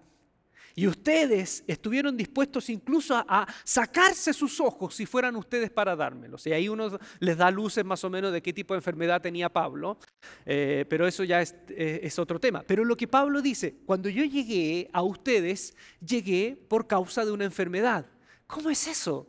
Y 0.79 0.87
ustedes 0.87 1.65
estuvieron 1.67 2.19
dispuestos 2.19 2.69
incluso 2.69 3.17
a, 3.17 3.47
sacarse 3.65 4.35
sus 4.35 4.61
ojos 4.61 4.95
si 4.95 5.07
fueran 5.07 5.35
ustedes 5.37 5.71
para 5.71 5.97
dármelos. 5.97 6.47
Y 6.47 6.53
ahí 6.53 6.69
uno 6.69 6.99
les 7.19 7.37
da 7.39 7.51
luces 7.51 7.83
más 7.83 8.05
o 8.05 8.11
menos 8.11 8.31
de 8.31 8.43
qué 8.43 8.53
tipo 8.53 8.75
de 8.75 8.79
enfermedad 8.79 9.23
tenía 9.23 9.49
Pablo, 9.49 9.97
eh, 10.45 10.85
pero 10.87 11.07
eso 11.07 11.25
ya 11.25 11.41
eh, 11.41 12.01
es, 12.03 12.19
otro 12.19 12.39
tema. 12.39 12.63
Pero 12.67 12.85
lo 12.85 12.95
que 12.95 13.09
Pablo 13.09 13.41
dice, 13.41 13.77
cuando 13.87 14.11
yo 14.11 14.23
llegué 14.23 14.91
a 14.93 15.01
ustedes, 15.01 15.75
llegué 16.07 16.59
por 16.69 16.87
causa 16.87 17.25
de 17.25 17.33
una 17.33 17.47
enfermedad. 17.47 18.05
¿Cómo 18.47 18.69
es 18.69 18.87
eso? 18.87 19.27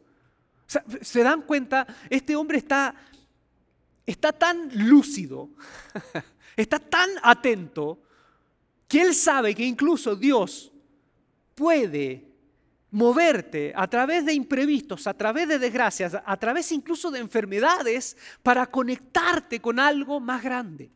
¿Se 0.68 1.24
dan 1.24 1.44
cuenta? 1.44 1.88
Este 2.10 2.36
hombre 2.36 2.58
está, 2.58 2.94
está 4.06 4.34
tan 4.34 4.70
lúcido, 4.88 5.50
está 6.56 6.80
tan 6.80 7.10
atento, 7.24 8.02
que 8.88 9.02
él 9.02 9.14
sabe 9.14 9.56
que 9.56 9.66
incluso 9.66 10.16
Dios 10.16 10.72
puede 11.56 12.28
moverte 12.92 13.74
a 13.76 13.88
través 13.88 14.26
de 14.26 14.34
imprevistos, 14.34 15.08
a 15.08 15.14
través 15.14 15.48
de 15.48 15.60
desgracias, 15.60 16.18
a 16.26 16.38
través 16.38 16.72
incluso 16.72 17.12
de 17.12 17.20
enfermedades, 17.20 18.16
para 18.44 18.66
conectarte 18.66 19.60
con 19.60 19.80
algo 19.80 20.20
más 20.20 20.42
grande. 20.42 20.92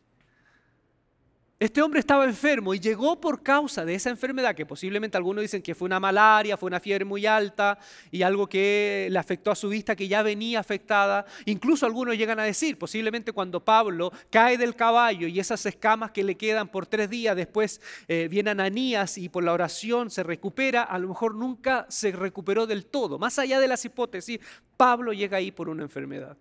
Este 1.61 1.83
hombre 1.83 1.99
estaba 1.99 2.25
enfermo 2.25 2.73
y 2.73 2.79
llegó 2.79 3.21
por 3.21 3.43
causa 3.43 3.85
de 3.85 3.93
esa 3.93 4.09
enfermedad, 4.09 4.55
que 4.55 4.65
posiblemente 4.65 5.15
algunos 5.15 5.43
dicen 5.43 5.61
que 5.61 5.75
fue 5.75 5.85
una 5.85 5.99
malaria, 5.99 6.57
fue 6.57 6.65
una 6.65 6.79
fiebre 6.79 7.05
muy 7.05 7.27
alta 7.27 7.77
y 8.09 8.23
algo 8.23 8.49
que 8.49 9.07
le 9.11 9.19
afectó 9.19 9.51
a 9.51 9.55
su 9.55 9.69
vista 9.69 9.95
que 9.95 10.07
ya 10.07 10.23
venía 10.23 10.59
afectada. 10.59 11.23
Incluso 11.45 11.85
algunos 11.85 12.17
llegan 12.17 12.39
a 12.39 12.45
decir, 12.45 12.79
posiblemente 12.79 13.31
cuando 13.31 13.63
Pablo 13.63 14.11
cae 14.31 14.57
del 14.57 14.75
caballo 14.75 15.27
y 15.27 15.39
esas 15.39 15.63
escamas 15.67 16.09
que 16.09 16.23
le 16.23 16.35
quedan 16.35 16.67
por 16.67 16.87
tres 16.87 17.11
días, 17.11 17.35
después 17.35 17.79
eh, 18.07 18.27
viene 18.27 18.49
Ananías 18.49 19.19
y 19.19 19.29
por 19.29 19.43
la 19.43 19.53
oración 19.53 20.09
se 20.09 20.23
recupera, 20.23 20.81
a 20.81 20.97
lo 20.97 21.09
mejor 21.09 21.35
nunca 21.35 21.85
se 21.89 22.11
recuperó 22.11 22.65
del 22.65 22.87
todo. 22.87 23.19
Más 23.19 23.37
allá 23.37 23.59
de 23.59 23.67
las 23.67 23.85
hipótesis, 23.85 24.39
Pablo 24.77 25.13
llega 25.13 25.37
ahí 25.37 25.51
por 25.51 25.69
una 25.69 25.83
enfermedad. 25.83 26.35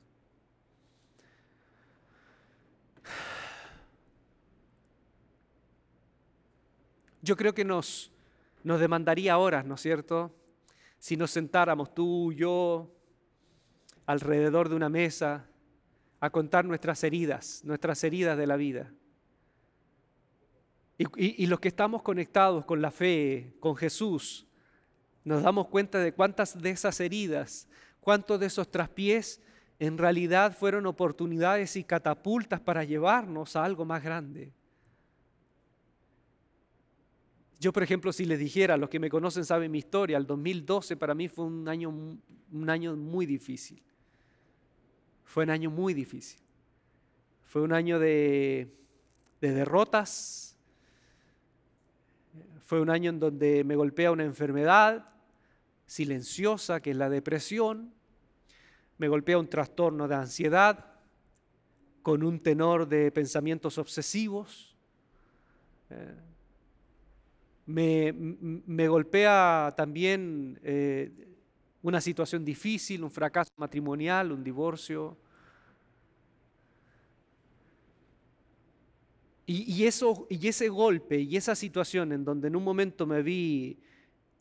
Yo 7.23 7.37
creo 7.37 7.55
que 7.55 7.65
nos, 7.65 8.11
nos 8.65 8.81
demandaría 8.81 9.39
horas, 9.39 9.65
¿no 9.65 9.75
es 9.75 9.81
cierto? 9.81 10.35
Si 10.99 11.17
nos 11.17 11.31
sentáramos 11.31 11.95
tú, 11.95 12.33
yo, 12.33 12.91
alrededor 14.07 14.69
de 14.69 14.77
una 14.77 14.89
mesa 14.89 15.47
a 16.19 16.31
contar 16.31 16.65
nuestras 16.65 17.03
heridas, 17.05 17.63
nuestras 17.65 18.03
heridas 18.05 18.37
de 18.37 18.47
la 18.47 18.57
vida. 18.57 18.93
Y, 20.99 21.45
y, 21.45 21.47
los 21.47 21.61
que 21.61 21.69
estamos 21.69 22.03
conectados 22.03 22.67
con 22.67 22.83
la 22.83 22.91
fe, 22.91 23.55
con 23.59 23.75
Jesús, 23.75 24.47
nos 25.25 25.43
damos 25.43 25.69
cuenta 25.69 25.99
de 25.99 26.13
cuántas 26.13 26.61
de 26.61 26.71
esas 26.71 27.01
heridas, 27.01 27.69
cuántos 28.01 28.39
de 28.39 28.47
esos 28.47 28.71
traspiés 28.71 29.41
en 29.79 29.97
realidad 29.97 30.55
fueron 30.55 30.85
oportunidades 30.85 31.75
y 31.77 31.85
catapultas 31.85 32.61
para 32.61 32.85
llevarnos 32.85 33.57
a 33.57 33.65
algo 33.65 33.87
más 33.87 34.03
grande. 34.03 34.53
Yo, 37.61 37.75
por 37.75 37.83
ejemplo, 37.83 38.11
si 38.11 38.25
les 38.25 38.39
dijera, 38.39 38.79
los 38.79 38.89
que 38.89 38.99
me 38.99 39.11
conocen 39.11 39.45
saben 39.45 39.71
mi 39.71 39.79
historia, 39.79 40.17
el 40.17 40.27
2012 40.27 40.97
para 40.97 41.15
mí 41.15 41.29
fue 41.29 41.45
un 41.45 41.69
año, 41.69 41.91
un 41.91 42.71
año 42.71 42.97
muy 42.97 43.27
difícil. 43.27 43.83
Fue 45.25 45.45
un 45.45 45.51
año 45.51 45.71
muy 45.71 45.93
difícil. 45.93 46.41
Fue 47.45 47.61
un 47.61 47.75
año 47.75 47.99
de, 47.99 48.75
de 49.43 49.53
derrotas. 49.53 50.57
Fue 52.65 52.81
un 52.81 52.89
año 52.89 53.11
en 53.11 53.21
donde 53.21 53.63
me 53.63 53.77
golpea 53.77 54.11
una 54.11 54.25
enfermedad 54.25 55.13
silenciosa, 55.85 56.81
que 56.81 56.93
es 56.93 56.97
la 56.97 57.11
depresión. 57.11 57.93
Me 58.97 59.09
golpea 59.09 59.37
un 59.37 59.51
trastorno 59.51 60.09
de 60.09 60.15
ansiedad 60.15 60.95
con 62.01 62.23
un 62.23 62.41
tenor 62.41 62.89
de 62.89 63.13
pensamientos 63.13 63.77
obsesivos. 63.77 64.75
Eh, 65.91 66.30
me, 67.71 68.89
golpea 68.89 69.73
también 69.77 70.59
eh, 70.63 71.11
una 71.83 72.01
situación 72.01 72.45
difícil, 72.45 73.05
un 73.05 73.11
fracaso 73.11 73.53
matrimonial, 73.57 74.33
un 74.33 74.43
divorcio. 74.45 75.17
Y, 79.47 79.85
eso, 79.85 80.29
y 80.31 80.47
ese 80.47 80.69
golpe 80.69 81.19
y 81.19 81.37
esa 81.37 81.57
situación 81.57 82.13
en 82.13 82.25
donde 82.25 82.47
en 82.47 82.55
un 82.55 82.63
momento 82.63 83.05
me 83.05 83.21
vi 83.21 83.81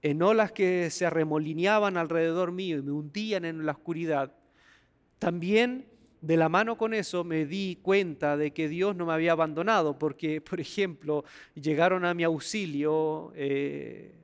en 0.03 0.21
olas 0.21 0.51
que 0.51 0.91
se 0.91 1.07
arremolineaban 1.07 1.97
alrededor 1.97 2.51
mío 2.51 2.77
y 2.77 2.83
me 2.83 2.91
hundían 2.91 3.43
en 3.43 3.65
la 3.65 3.71
oscuridad, 3.71 4.35
también 5.17 5.88
de 6.21 6.37
la 6.37 6.49
mano 6.49 6.77
con 6.77 6.93
eso 6.93 7.23
me 7.23 7.45
di 7.45 7.79
cuenta 7.81 8.35
de 8.35 8.51
que 8.51 8.67
Dios 8.67 8.95
no 8.95 9.05
me 9.05 9.13
había 9.13 9.31
abandonado, 9.31 9.97
porque, 9.97 10.41
por 10.49 10.59
ejemplo, 10.59 11.23
llegaron 11.55 12.05
a 12.05 12.13
mi 12.13 12.23
auxilio 12.23 13.31
eh, 13.35 14.15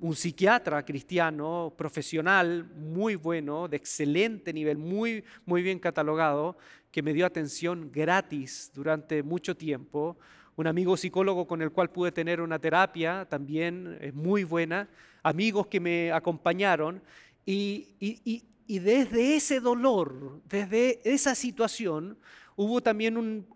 un 0.00 0.14
psiquiatra 0.14 0.84
cristiano, 0.84 1.72
profesional, 1.76 2.64
muy 2.76 3.16
bueno, 3.16 3.68
de 3.68 3.76
excelente 3.76 4.52
nivel, 4.52 4.78
muy, 4.78 5.24
muy 5.44 5.62
bien 5.62 5.78
catalogado, 5.78 6.56
que 6.90 7.02
me 7.02 7.12
dio 7.12 7.26
atención 7.26 7.90
gratis 7.92 8.70
durante 8.74 9.22
mucho 9.22 9.56
tiempo. 9.56 10.16
Un 10.56 10.66
amigo 10.66 10.96
psicólogo 10.96 11.46
con 11.46 11.62
el 11.62 11.70
cual 11.70 11.90
pude 11.90 12.12
tener 12.12 12.40
una 12.40 12.58
terapia 12.58 13.26
también 13.28 13.98
es 14.00 14.14
muy 14.14 14.44
buena, 14.44 14.88
amigos 15.22 15.66
que 15.66 15.78
me 15.78 16.10
acompañaron 16.12 17.02
y 17.44 17.88
y 18.00 18.44
desde 18.68 19.34
ese 19.34 19.60
dolor, 19.60 20.42
desde 20.44 21.00
esa 21.02 21.34
situación, 21.34 22.18
hubo 22.54 22.82
también 22.82 23.16
un, 23.16 23.46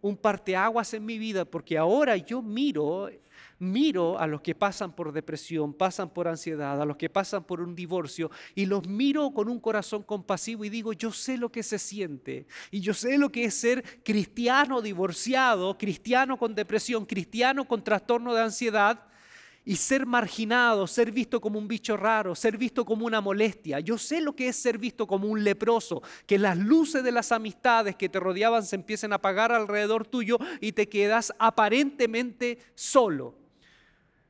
un, 0.00 0.16
parteaguas 0.16 0.94
en 0.94 1.04
mi 1.04 1.18
vida, 1.18 1.44
porque 1.44 1.76
ahora 1.76 2.16
yo 2.16 2.40
miro, 2.40 3.10
miro 3.58 4.16
a 4.18 4.28
los 4.28 4.42
que 4.42 4.54
pasan 4.54 4.94
por 4.94 5.12
depresión, 5.12 5.74
pasan 5.74 6.10
por 6.10 6.28
ansiedad, 6.28 6.80
a 6.80 6.84
los 6.84 6.96
que 6.96 7.08
pasan 7.08 7.42
por 7.42 7.60
un 7.60 7.74
divorcio, 7.74 8.30
y 8.54 8.66
los 8.66 8.86
miro 8.86 9.32
con 9.32 9.48
un 9.48 9.58
corazón 9.58 10.04
compasivo 10.04 10.64
y 10.64 10.68
digo, 10.68 10.92
yo 10.92 11.10
sé 11.10 11.36
lo 11.36 11.50
que 11.50 11.64
se 11.64 11.80
siente, 11.80 12.46
y 12.70 12.80
yo 12.80 12.94
sé 12.94 13.18
lo 13.18 13.32
que 13.32 13.46
es 13.46 13.54
ser 13.54 14.02
cristiano 14.04 14.80
divorciado, 14.80 15.76
cristiano 15.76 16.38
con 16.38 16.54
depresión, 16.54 17.06
cristiano 17.06 17.66
con 17.66 17.82
trastorno 17.82 18.34
de 18.34 18.42
ansiedad, 18.42 19.09
y 19.64 19.76
ser 19.76 20.06
marginado, 20.06 20.86
ser 20.86 21.12
visto 21.12 21.40
como 21.40 21.58
un 21.58 21.68
bicho 21.68 21.96
raro, 21.96 22.34
ser 22.34 22.56
visto 22.56 22.84
como 22.84 23.06
una 23.06 23.20
molestia. 23.20 23.80
Yo 23.80 23.98
sé 23.98 24.20
lo 24.20 24.34
que 24.34 24.48
es 24.48 24.56
ser 24.56 24.78
visto 24.78 25.06
como 25.06 25.28
un 25.28 25.44
leproso, 25.44 26.02
que 26.26 26.38
las 26.38 26.56
luces 26.56 27.04
de 27.04 27.12
las 27.12 27.32
amistades 27.32 27.96
que 27.96 28.08
te 28.08 28.20
rodeaban 28.20 28.64
se 28.64 28.76
empiecen 28.76 29.12
a 29.12 29.16
apagar 29.16 29.52
alrededor 29.52 30.06
tuyo 30.06 30.38
y 30.60 30.72
te 30.72 30.88
quedas 30.88 31.32
aparentemente 31.38 32.58
solo. 32.74 33.34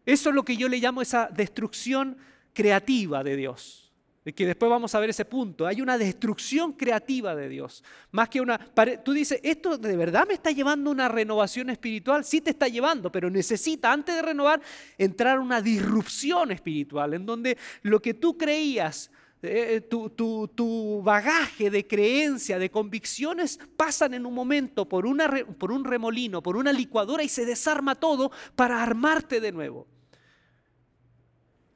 Eso 0.04 0.30
es 0.30 0.34
lo 0.34 0.44
que 0.44 0.56
yo 0.56 0.68
le 0.68 0.78
llamo 0.78 1.02
esa 1.02 1.28
destrucción 1.32 2.16
creativa 2.52 3.22
de 3.22 3.36
Dios 3.36 3.89
que 4.24 4.46
después 4.46 4.70
vamos 4.70 4.94
a 4.94 5.00
ver 5.00 5.10
ese 5.10 5.24
punto. 5.24 5.66
Hay 5.66 5.80
una 5.80 5.96
destrucción 5.96 6.72
creativa 6.74 7.34
de 7.34 7.48
Dios. 7.48 7.82
Más 8.10 8.28
que 8.28 8.40
una... 8.40 8.58
Tú 9.02 9.12
dices, 9.12 9.40
¿esto 9.42 9.78
de 9.78 9.96
verdad 9.96 10.26
me 10.28 10.34
está 10.34 10.50
llevando 10.50 10.90
a 10.90 10.92
una 10.92 11.08
renovación 11.08 11.70
espiritual? 11.70 12.24
Sí 12.24 12.40
te 12.40 12.50
está 12.50 12.68
llevando, 12.68 13.10
pero 13.10 13.30
necesita, 13.30 13.92
antes 13.92 14.14
de 14.14 14.22
renovar, 14.22 14.60
entrar 14.98 15.40
una 15.40 15.62
disrupción 15.62 16.52
espiritual, 16.52 17.14
en 17.14 17.24
donde 17.24 17.56
lo 17.82 18.00
que 18.00 18.12
tú 18.12 18.36
creías, 18.36 19.10
eh, 19.42 19.76
eh, 19.76 19.80
tu, 19.80 20.10
tu, 20.10 21.00
bagaje 21.02 21.70
de 21.70 21.86
creencia, 21.86 22.58
de 22.58 22.70
convicciones, 22.70 23.58
pasan 23.74 24.12
en 24.12 24.26
un 24.26 24.34
momento 24.34 24.86
por, 24.86 25.06
una, 25.06 25.30
por 25.58 25.72
un 25.72 25.84
remolino, 25.84 26.42
por 26.42 26.58
una 26.58 26.74
licuadora 26.74 27.22
y 27.22 27.28
se 27.30 27.46
desarma 27.46 27.94
todo 27.94 28.30
para 28.54 28.82
armarte 28.82 29.40
de 29.40 29.50
nuevo. 29.50 29.86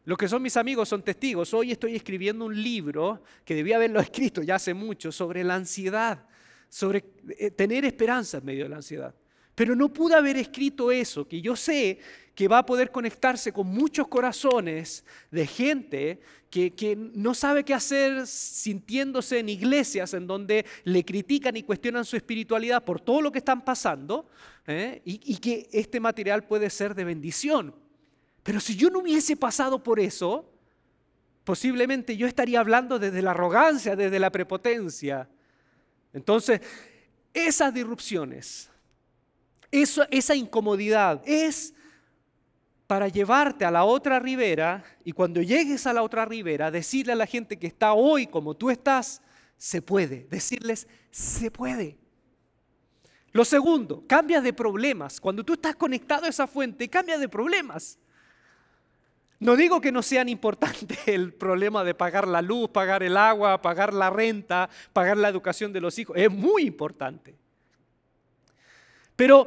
Los 0.04 0.18
que 0.18 0.28
son 0.28 0.42
mis 0.42 0.56
amigos 0.56 0.88
son 0.88 1.02
testigos. 1.02 1.54
Hoy 1.54 1.73
estoy 1.73 1.96
escribiendo 1.96 2.44
un 2.44 2.62
libro 2.62 3.23
que 3.44 3.54
debía 3.54 3.76
haberlo 3.76 4.00
escrito 4.00 4.42
ya 4.42 4.56
hace 4.56 4.75
mucho 4.75 5.11
sobre 5.11 5.42
la 5.42 5.54
ansiedad, 5.54 6.26
sobre 6.68 7.04
eh, 7.38 7.50
tener 7.50 7.84
esperanza 7.84 8.38
en 8.38 8.44
medio 8.44 8.64
de 8.64 8.70
la 8.70 8.76
ansiedad. 8.76 9.14
Pero 9.54 9.76
no 9.76 9.92
pude 9.92 10.16
haber 10.16 10.37
escrito 10.37 10.90
eso, 10.90 11.26
que 11.26 11.40
yo 11.40 11.54
sé 11.54 12.00
que 12.34 12.49
va 12.49 12.58
a 12.58 12.66
poder 12.66 12.90
conectarse 12.90 13.52
con 13.52 13.68
muchos 13.68 14.08
corazones 14.08 15.04
de 15.30 15.46
gente 15.46 16.20
que, 16.50 16.96
no 17.14 17.34
sabe 17.34 17.64
qué 17.64 17.73
hacer 17.73 18.26
sintiéndose 18.26 19.38
en 19.38 19.49
iglesias 19.49 20.12
en 20.14 20.26
donde 20.26 20.66
le 20.82 21.04
critican 21.04 21.56
y 21.56 21.62
cuestionan 21.62 22.04
su 22.04 22.16
espiritualidad 22.16 22.84
por 22.84 23.00
todo 23.00 23.20
lo 23.23 23.30
que 23.30 23.38
están 23.38 23.64
pasando 23.64 24.28
¿eh? 24.66 25.00
y 25.04 25.37
que 25.37 25.68
este 25.73 26.00
material 26.00 26.44
puede 26.46 26.70
ser 26.70 26.94
de 26.94 27.04
bendición. 27.04 27.75
Pero 28.44 28.60
si 28.60 28.76
yo 28.76 28.90
no 28.90 29.00
hubiese 29.00 29.36
pasado 29.36 29.82
por 29.82 29.98
eso, 29.98 30.48
posiblemente 31.42 32.16
yo 32.16 32.28
estaría 32.28 32.60
hablando 32.60 33.00
desde 33.00 33.22
la 33.22 33.32
arrogancia, 33.32 33.96
desde 33.96 34.20
la 34.20 34.30
prepotencia. 34.30 35.28
Entonces, 36.12 36.60
esas 37.32 37.74
disrupciones, 37.74 38.70
esa 39.72 40.36
incomodidad 40.36 41.20
es 41.24 41.74
para 42.86 43.08
llevarte 43.08 43.64
a 43.64 43.70
la 43.70 43.84
otra 43.84 44.20
ribera 44.20 44.84
y 45.04 45.12
cuando 45.12 45.40
llegues 45.40 45.86
a 45.86 45.94
la 45.94 46.02
otra 46.02 46.26
ribera, 46.26 46.70
decirle 46.70 47.14
a 47.14 47.16
la 47.16 47.26
gente 47.26 47.58
que 47.58 47.66
está 47.66 47.94
hoy 47.94 48.26
como 48.26 48.54
tú 48.54 48.70
estás, 48.70 49.22
se 49.56 49.80
puede. 49.80 50.26
Decirles, 50.30 50.86
se 51.10 51.50
puede. 51.50 51.96
Lo 53.32 53.44
segundo, 53.44 54.04
cambia 54.06 54.40
de 54.42 54.52
problemas. 54.52 55.18
Cuando 55.18 55.42
tú 55.42 55.54
estás 55.54 55.74
conectado 55.74 56.26
a 56.26 56.28
esa 56.28 56.46
fuente, 56.46 56.88
cambia 56.88 57.18
de 57.18 57.28
problemas. 57.28 57.98
No 59.44 59.56
digo 59.56 59.78
que 59.78 59.92
no 59.92 60.02
sean 60.02 60.30
importantes 60.30 61.00
el 61.06 61.34
problema 61.34 61.84
de 61.84 61.92
pagar 61.92 62.26
la 62.26 62.40
luz, 62.40 62.70
pagar 62.70 63.02
el 63.02 63.14
agua, 63.14 63.60
pagar 63.60 63.92
la 63.92 64.08
renta, 64.08 64.70
pagar 64.94 65.18
la 65.18 65.28
educación 65.28 65.70
de 65.70 65.82
los 65.82 65.98
hijos. 65.98 66.16
Es 66.16 66.30
muy 66.30 66.62
importante. 66.62 67.34
Pero 69.14 69.46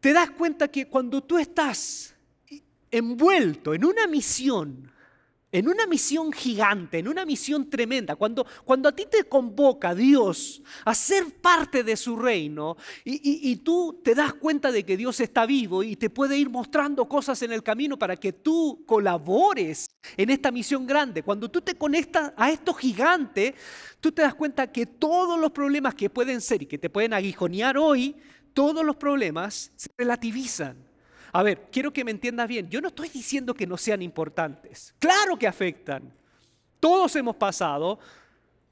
te 0.00 0.14
das 0.14 0.30
cuenta 0.30 0.68
que 0.68 0.88
cuando 0.88 1.22
tú 1.22 1.36
estás 1.36 2.14
envuelto 2.90 3.74
en 3.74 3.84
una 3.84 4.06
misión, 4.06 4.90
en 5.52 5.68
una 5.68 5.86
misión 5.86 6.32
gigante, 6.32 6.98
en 6.98 7.08
una 7.08 7.24
misión 7.24 7.68
tremenda, 7.68 8.16
cuando, 8.16 8.46
cuando 8.64 8.88
a 8.88 8.92
ti 8.92 9.06
te 9.10 9.24
convoca 9.24 9.94
Dios 9.94 10.62
a 10.84 10.94
ser 10.94 11.24
parte 11.40 11.82
de 11.82 11.96
su 11.96 12.16
reino 12.16 12.76
y, 13.04 13.50
y, 13.50 13.56
tú 13.56 14.00
te 14.04 14.14
das 14.14 14.34
cuenta 14.34 14.70
de 14.70 14.84
que 14.84 14.96
Dios 14.96 15.20
está 15.20 15.46
vivo 15.46 15.82
y 15.82 15.96
te 15.96 16.10
puede 16.10 16.38
ir 16.38 16.48
mostrando 16.48 17.08
cosas 17.08 17.42
en 17.42 17.52
el 17.52 17.62
camino 17.62 17.98
para 17.98 18.16
que 18.16 18.32
tú 18.32 18.84
colabores 18.86 19.86
en 20.16 20.30
esta 20.30 20.50
misión 20.50 20.86
grande, 20.86 21.22
cuando 21.22 21.50
tú 21.50 21.60
te 21.60 21.74
conectas 21.74 22.32
a 22.36 22.50
esto 22.50 22.72
gigante, 22.72 23.54
tú 24.00 24.12
te 24.12 24.22
das 24.22 24.34
cuenta 24.34 24.70
que 24.70 24.86
todos 24.86 25.38
los 25.38 25.50
problemas 25.50 25.94
que 25.94 26.10
pueden 26.10 26.40
ser 26.40 26.62
y 26.62 26.66
que 26.66 26.78
te 26.78 26.90
pueden 26.90 27.12
aguijonear 27.12 27.76
hoy, 27.76 28.16
todos 28.54 28.84
los 28.84 28.96
problemas 28.96 29.72
se 29.76 29.88
relativizan. 29.96 30.89
A 31.32 31.42
ver, 31.42 31.68
quiero 31.70 31.92
que 31.92 32.04
me 32.04 32.10
entiendas 32.10 32.48
bien. 32.48 32.68
Yo 32.68 32.80
no 32.80 32.88
estoy 32.88 33.08
diciendo 33.08 33.54
que 33.54 33.66
no 33.66 33.76
sean 33.76 34.02
importantes. 34.02 34.94
Claro 34.98 35.38
que 35.38 35.46
afectan. 35.46 36.12
Todos 36.80 37.14
hemos 37.16 37.36
pasado, 37.36 37.98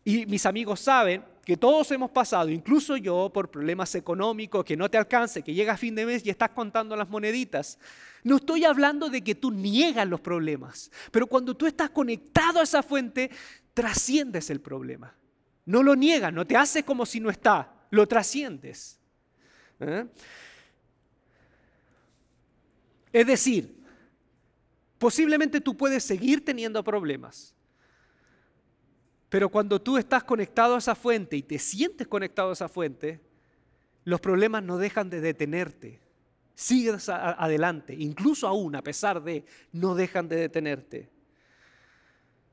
y 0.04 0.26
mis 0.26 0.46
amigos 0.46 0.80
saben 0.80 1.22
que 1.44 1.56
todos 1.56 1.90
hemos 1.92 2.10
pasado, 2.10 2.50
incluso 2.50 2.96
yo, 2.96 3.30
por 3.32 3.50
problemas 3.50 3.94
económicos, 3.94 4.64
que 4.64 4.76
no 4.76 4.90
te 4.90 4.98
alcance, 4.98 5.42
que 5.42 5.54
llega 5.54 5.78
fin 5.78 5.94
de 5.94 6.04
mes 6.04 6.24
y 6.26 6.30
estás 6.30 6.50
contando 6.50 6.94
las 6.94 7.08
moneditas. 7.08 7.78
No 8.22 8.36
estoy 8.36 8.64
hablando 8.64 9.08
de 9.08 9.22
que 9.22 9.34
tú 9.34 9.50
niegas 9.50 10.06
los 10.06 10.20
problemas, 10.20 10.90
pero 11.10 11.26
cuando 11.26 11.56
tú 11.56 11.66
estás 11.66 11.88
conectado 11.90 12.60
a 12.60 12.64
esa 12.64 12.82
fuente, 12.82 13.30
trasciendes 13.72 14.50
el 14.50 14.60
problema. 14.60 15.14
No 15.64 15.82
lo 15.82 15.96
niegas, 15.96 16.32
no 16.32 16.46
te 16.46 16.56
haces 16.56 16.84
como 16.84 17.06
si 17.06 17.20
no 17.20 17.30
está, 17.30 17.72
lo 17.90 18.06
trasciendes. 18.06 18.98
¿Eh? 19.80 20.06
Es 23.12 23.26
decir, 23.26 23.82
posiblemente 24.98 25.60
tú 25.60 25.76
puedes 25.76 26.04
seguir 26.04 26.44
teniendo 26.44 26.82
problemas, 26.84 27.54
pero 29.28 29.48
cuando 29.48 29.80
tú 29.80 29.98
estás 29.98 30.24
conectado 30.24 30.74
a 30.74 30.78
esa 30.78 30.94
fuente 30.94 31.36
y 31.36 31.42
te 31.42 31.58
sientes 31.58 32.06
conectado 32.06 32.50
a 32.50 32.54
esa 32.54 32.68
fuente, 32.68 33.20
los 34.04 34.20
problemas 34.20 34.62
no 34.62 34.78
dejan 34.78 35.10
de 35.10 35.20
detenerte. 35.20 36.00
Sigues 36.54 37.08
adelante, 37.08 37.94
incluso 37.94 38.48
aún 38.48 38.74
a 38.74 38.82
pesar 38.82 39.22
de, 39.22 39.44
no 39.72 39.94
dejan 39.94 40.28
de 40.28 40.36
detenerte. 40.36 41.10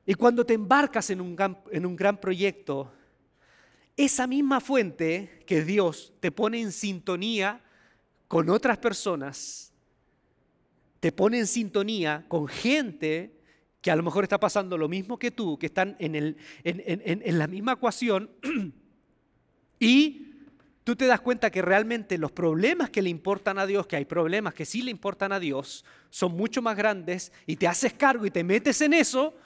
Y 0.04 0.14
cuando 0.14 0.46
te 0.46 0.54
embarcas 0.54 1.10
en 1.10 1.20
un, 1.20 1.34
gran, 1.34 1.58
en 1.72 1.84
un 1.84 1.96
gran 1.96 2.20
proyecto, 2.20 2.92
esa 3.96 4.26
misma 4.26 4.60
fuente 4.60 5.42
que 5.46 5.64
Dios 5.64 6.12
te 6.20 6.30
pone 6.30 6.60
en 6.60 6.70
sintonía 6.70 7.64
con 8.28 8.50
otras 8.50 8.78
personas, 8.78 9.72
te 11.00 11.12
pone 11.12 11.38
en 11.38 11.46
sintonía 11.46 12.24
con 12.28 12.48
gente 12.48 13.36
que 13.80 13.90
a 13.90 13.96
lo 13.96 14.02
mejor 14.02 14.24
está 14.24 14.40
pasando 14.40 14.76
lo 14.76 14.88
mismo 14.88 15.18
que 15.18 15.30
tú, 15.30 15.58
que 15.58 15.66
están 15.66 15.96
en, 16.00 16.36
la 17.38 17.46
misma 17.46 17.74
ecuación, 17.74 18.30
y 19.78 20.32
tú 20.82 20.96
te 20.96 21.06
das 21.06 21.20
cuenta 21.20 21.50
que 21.50 21.62
realmente 21.62 22.18
los 22.18 22.32
problemas 22.32 22.90
que 22.90 23.00
le 23.00 23.10
importan 23.10 23.58
a 23.58 23.66
Dios, 23.66 23.86
que 23.86 23.96
hay 23.96 24.04
problemas 24.04 24.54
que 24.54 24.64
sí 24.64 24.82
le 24.82 24.90
importan 24.90 25.30
a 25.30 25.38
Dios, 25.38 25.84
son 26.10 26.36
mucho 26.36 26.62
más 26.62 26.76
grandes, 26.76 27.32
y 27.46 27.56
te 27.56 27.68
haces 27.68 27.92
cargo 27.92 28.26
y 28.26 28.30
te 28.32 28.42
metes 28.42 28.80
en 28.80 28.92
eso, 28.92 29.36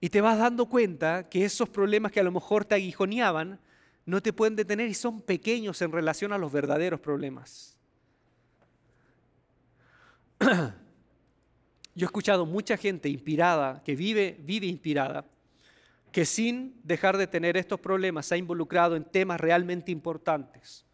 y 0.00 0.08
te 0.08 0.20
vas 0.20 0.38
dando 0.38 0.66
cuenta 0.66 1.28
que 1.28 1.44
esos 1.44 1.68
problemas 1.68 2.12
que 2.12 2.20
a 2.20 2.24
lo 2.24 2.30
mejor 2.30 2.64
te 2.64 2.76
aguijoneaban, 2.76 3.58
no 4.04 4.22
te 4.22 4.32
pueden 4.32 4.54
detener 4.54 4.88
y 4.88 4.94
son 4.94 5.22
pequeños 5.22 5.82
en 5.82 5.90
relación 5.90 6.32
a 6.32 6.38
los 6.38 6.52
verdaderos 6.52 7.00
problemas. 7.00 7.75
Yo 10.40 12.04
he 12.04 12.04
escuchado 12.04 12.44
mucha 12.44 12.76
gente 12.76 13.08
inspirada, 13.08 13.82
que 13.82 13.96
vive, 13.96 14.36
vive 14.40 14.66
inspirada, 14.66 15.24
que 16.12 16.24
sin 16.24 16.80
dejar 16.82 17.16
de 17.16 17.26
tener 17.26 17.56
estos 17.56 17.80
problemas 17.80 18.26
se 18.26 18.34
ha 18.34 18.38
involucrado 18.38 18.96
en 18.96 19.04
temas 19.04 19.40
realmente 19.40 19.92
importantes, 19.92 20.84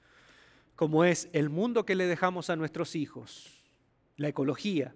como 0.77 1.05
es 1.05 1.29
el 1.33 1.49
mundo 1.49 1.85
que 1.85 1.95
le 1.95 2.07
dejamos 2.07 2.51
a 2.51 2.57
nuestros 2.57 2.97
hijos, 2.97 3.51
la 4.17 4.29
ecología, 4.29 4.95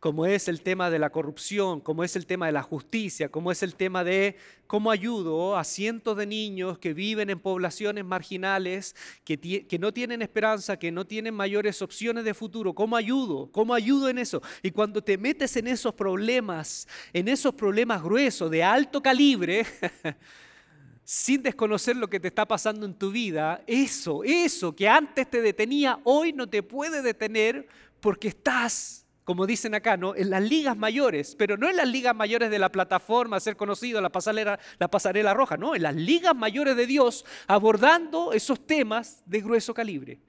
como 0.00 0.26
es 0.26 0.48
el 0.48 0.62
tema 0.62 0.90
de 0.90 0.98
la 0.98 1.10
corrupción, 1.10 1.80
como 1.80 2.04
es 2.04 2.16
el 2.16 2.26
tema 2.26 2.46
de 2.46 2.52
la 2.52 2.62
justicia, 2.62 3.28
como 3.28 3.50
es 3.52 3.62
el 3.62 3.74
tema 3.74 4.04
de 4.04 4.36
cómo 4.66 4.90
ayudo 4.90 5.56
a 5.56 5.64
cientos 5.64 6.16
de 6.16 6.26
niños 6.26 6.78
que 6.78 6.94
viven 6.94 7.30
en 7.30 7.38
poblaciones 7.38 8.04
marginales, 8.04 8.94
que, 9.24 9.38
que, 9.38 9.78
no 9.78 9.92
tienen 9.92 10.22
esperanza, 10.22 10.78
que 10.78 10.90
no 10.90 11.06
tienen 11.06 11.34
mayores 11.34 11.82
opciones 11.82 12.24
de 12.24 12.34
futuro. 12.34 12.74
¿Cómo 12.74 12.96
ayudo? 12.96 13.50
¿Cómo 13.52 13.74
ayudo 13.74 14.08
en 14.08 14.18
eso? 14.18 14.42
Y 14.62 14.70
cuando 14.70 15.02
te 15.02 15.18
metes 15.18 15.56
en 15.56 15.66
esos 15.68 15.94
problemas, 15.94 16.88
en 17.12 17.28
esos 17.28 17.54
problemas 17.54 18.02
gruesos, 18.02 18.50
de 18.50 18.62
alto 18.62 19.02
calibre, 19.02 19.64
sin 21.06 21.40
desconocer 21.40 21.96
lo 21.96 22.10
que 22.10 22.18
te 22.18 22.26
está 22.26 22.46
pasando 22.46 22.84
en 22.84 22.92
tu 22.92 23.12
vida, 23.12 23.62
eso, 23.68 24.24
eso 24.24 24.74
que 24.74 24.88
antes 24.88 25.30
te 25.30 25.40
detenía, 25.40 26.00
hoy 26.02 26.32
no 26.32 26.48
te 26.48 26.64
puede 26.64 27.00
detener 27.00 27.68
porque 28.00 28.28
estás 28.28 29.05
como 29.26 29.44
dicen 29.44 29.74
acá, 29.74 29.96
¿no? 29.96 30.14
en 30.14 30.30
las 30.30 30.40
ligas 30.40 30.76
mayores, 30.76 31.34
pero 31.34 31.56
no 31.56 31.68
en 31.68 31.76
las 31.76 31.88
ligas 31.88 32.14
mayores 32.14 32.48
de 32.48 32.60
la 32.60 32.70
plataforma, 32.70 33.40
ser 33.40 33.56
conocido, 33.56 34.00
la 34.00 34.08
pasarela, 34.08 34.60
la 34.78 34.88
pasarela 34.88 35.34
roja, 35.34 35.56
no, 35.56 35.74
en 35.74 35.82
las 35.82 35.96
ligas 35.96 36.34
mayores 36.36 36.76
de 36.76 36.86
Dios, 36.86 37.24
abordando 37.48 38.32
esos 38.32 38.64
temas 38.64 39.24
de 39.26 39.40
grueso 39.40 39.74
calibre. 39.74 40.20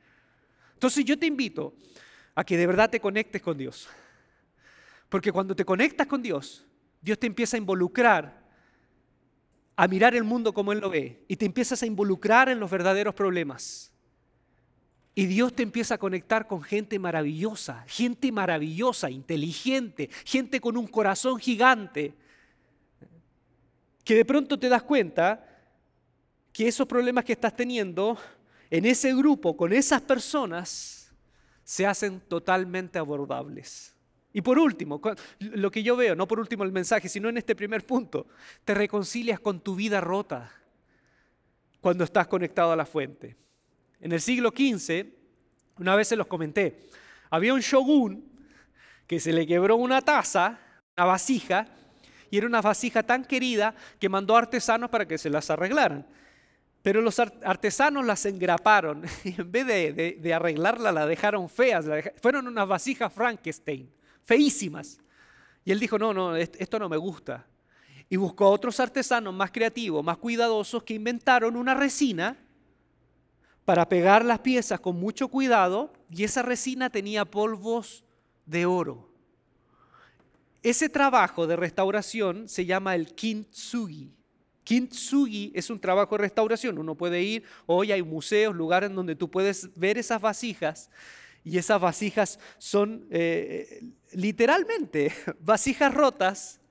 Entonces 0.74 1.06
yo 1.06 1.18
te 1.20 1.28
invito 1.28 1.76
a 2.34 2.44
que 2.44 2.58
de 2.58 2.66
verdad 2.66 2.90
te 2.90 3.00
conectes 3.00 3.40
con 3.40 3.56
Dios. 3.56 3.88
Porque 5.10 5.32
cuando 5.32 5.56
te 5.56 5.64
conectas 5.64 6.08
con 6.08 6.24
Dios, 6.24 6.66
Dios 7.00 7.20
te 7.20 7.28
empieza 7.28 7.56
a 7.56 7.60
involucrar 7.60 8.48
a 9.76 9.88
mirar 9.88 10.16
el 10.16 10.24
mundo 10.24 10.56
como 10.56 10.72
Él 10.72 10.80
lo 10.80 10.90
ve 10.90 11.24
y 11.28 11.36
te 11.36 11.46
empiezas 11.46 11.84
a 11.84 11.86
involucrar 11.86 12.50
en 12.50 12.60
los 12.60 12.72
verdaderos 12.72 13.14
problemas. 13.14 13.94
Y 15.18 15.26
Dios 15.26 15.56
te 15.56 15.64
empieza 15.64 15.96
a 15.96 15.98
conectar 15.98 16.46
con 16.46 16.62
gente 16.62 17.00
maravillosa, 17.00 17.84
gente 17.88 18.32
maravillosa, 18.32 19.10
inteligente, 19.10 20.12
gente 20.24 20.62
con 20.62 20.78
un 20.78 20.86
corazón 20.86 21.40
gigante, 21.40 22.14
que 24.04 24.14
de 24.14 24.24
pronto 24.24 24.60
te 24.60 24.70
das 24.70 24.84
cuenta 24.84 25.44
que 26.54 26.68
esos 26.68 26.86
problemas 26.86 27.26
que 27.26 27.34
estás 27.34 27.56
teniendo 27.56 28.16
en 28.70 28.86
ese 28.86 29.16
grupo, 29.16 29.58
con 29.58 29.74
esas 29.74 30.04
personas, 30.04 31.12
se 31.64 31.88
hacen 31.88 32.20
totalmente 32.20 33.00
abordables. 33.00 33.96
Y 34.34 34.42
por 34.42 34.60
último, 34.60 35.02
lo 35.40 35.72
que 35.72 35.82
yo 35.82 35.96
veo, 35.96 36.16
no 36.16 36.28
por 36.28 36.40
último 36.40 36.64
el 36.64 36.72
mensaje, 36.72 37.10
sino 37.10 37.28
en 37.28 37.38
este 37.38 37.56
primer 37.56 37.88
punto, 37.88 38.28
te 38.64 38.76
reconcilias 38.76 39.40
con 39.40 39.62
tu 39.62 39.74
vida 39.74 40.00
rota 40.00 40.52
cuando 41.82 42.04
estás 42.04 42.28
conectado 42.28 42.72
a 42.72 42.76
la 42.76 42.86
fuente. 42.86 43.47
En 44.00 44.12
el 44.12 44.22
siglo 44.22 44.50
XV, 44.50 45.06
una 45.80 45.96
vez 45.96 46.08
se 46.08 46.16
los 46.16 46.28
comenté, 46.28 46.88
había 47.30 47.54
un 47.54 47.62
shogun 47.62 48.24
que 49.06 49.20
se 49.20 49.34
le 49.34 49.48
quebró 49.48 49.78
una 49.78 50.02
taza, 50.02 50.60
una 50.96 51.06
vasija, 51.06 51.68
y 52.30 52.38
era 52.38 52.48
una 52.48 52.62
vasija 52.62 53.04
tan 53.04 53.26
querida 53.26 53.74
que 54.00 54.10
mandó 54.10 54.36
artesanos 54.36 54.90
para 54.90 55.08
que 55.08 55.18
se 55.18 55.30
las 55.30 55.50
arreglaran. 55.50 56.06
Pero 56.82 57.02
los 57.02 57.20
artesanos 57.20 58.06
las 58.06 58.26
engraparon 58.26 59.04
y 59.24 59.40
en 59.40 59.52
vez 59.52 59.66
de, 59.96 60.34
arreglarla 60.34 60.92
la 60.92 61.06
dejaron 61.06 61.50
feas. 61.50 61.86
fueron 62.22 62.48
unas 62.48 62.68
vasijas 62.68 63.12
Frankenstein, 63.12 63.90
feísimas. 64.24 65.00
Y 65.66 65.72
él 65.72 65.80
dijo, 65.80 65.98
no, 65.98 66.14
no, 66.14 66.36
esto 66.36 66.80
no 66.80 66.88
me 66.88 66.98
gusta. 66.98 67.46
Y 68.10 68.16
buscó 68.16 68.46
a 68.46 68.50
otros 68.50 68.80
artesanos 68.80 69.34
más 69.34 69.52
creativos, 69.52 70.04
más 70.04 70.18
cuidadosos, 70.18 70.84
que 70.84 70.94
inventaron 70.94 71.58
una 71.58 71.74
resina 71.74 72.38
para 73.68 73.90
pegar 73.90 74.24
las 74.24 74.40
piezas 74.40 74.80
con 74.80 74.98
mucho 74.98 75.28
cuidado 75.28 75.92
y 76.10 76.24
esa 76.24 76.42
resina 76.42 76.90
tenía 76.90 77.26
polvos 77.26 78.06
de 78.46 78.66
oro. 78.66 79.10
Ese 80.64 80.88
trabajo 80.88 81.48
de 81.48 81.58
restauración 81.58 82.48
se 82.48 82.66
llama 82.66 82.96
el 82.96 83.14
kintsugi. 83.14 84.14
Kintsugi 84.64 85.52
es 85.54 85.70
un 85.70 85.82
trabajo 85.82 86.16
de 86.16 86.22
restauración. 86.22 86.78
Uno 86.78 86.96
puede 86.96 87.22
ir, 87.22 87.44
hoy 87.66 87.92
hay 87.92 88.02
museos, 88.02 88.56
lugares 88.56 88.90
donde 88.94 89.18
tú 89.18 89.30
puedes 89.30 89.78
ver 89.78 89.98
esas 89.98 90.22
vasijas 90.22 90.90
y 91.44 91.58
esas 91.58 91.82
vasijas 91.82 92.40
son 92.58 93.06
eh, 93.12 93.84
literalmente 94.14 95.12
vasijas 95.42 95.94
rotas 95.94 96.62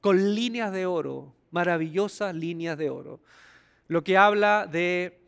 con 0.00 0.36
líneas 0.36 0.70
de 0.70 0.86
oro, 0.86 1.34
maravillosas 1.50 2.32
líneas 2.32 2.78
de 2.78 2.90
oro. 2.90 3.20
Lo 3.88 4.04
que 4.04 4.16
habla 4.16 4.68
de, 4.70 5.23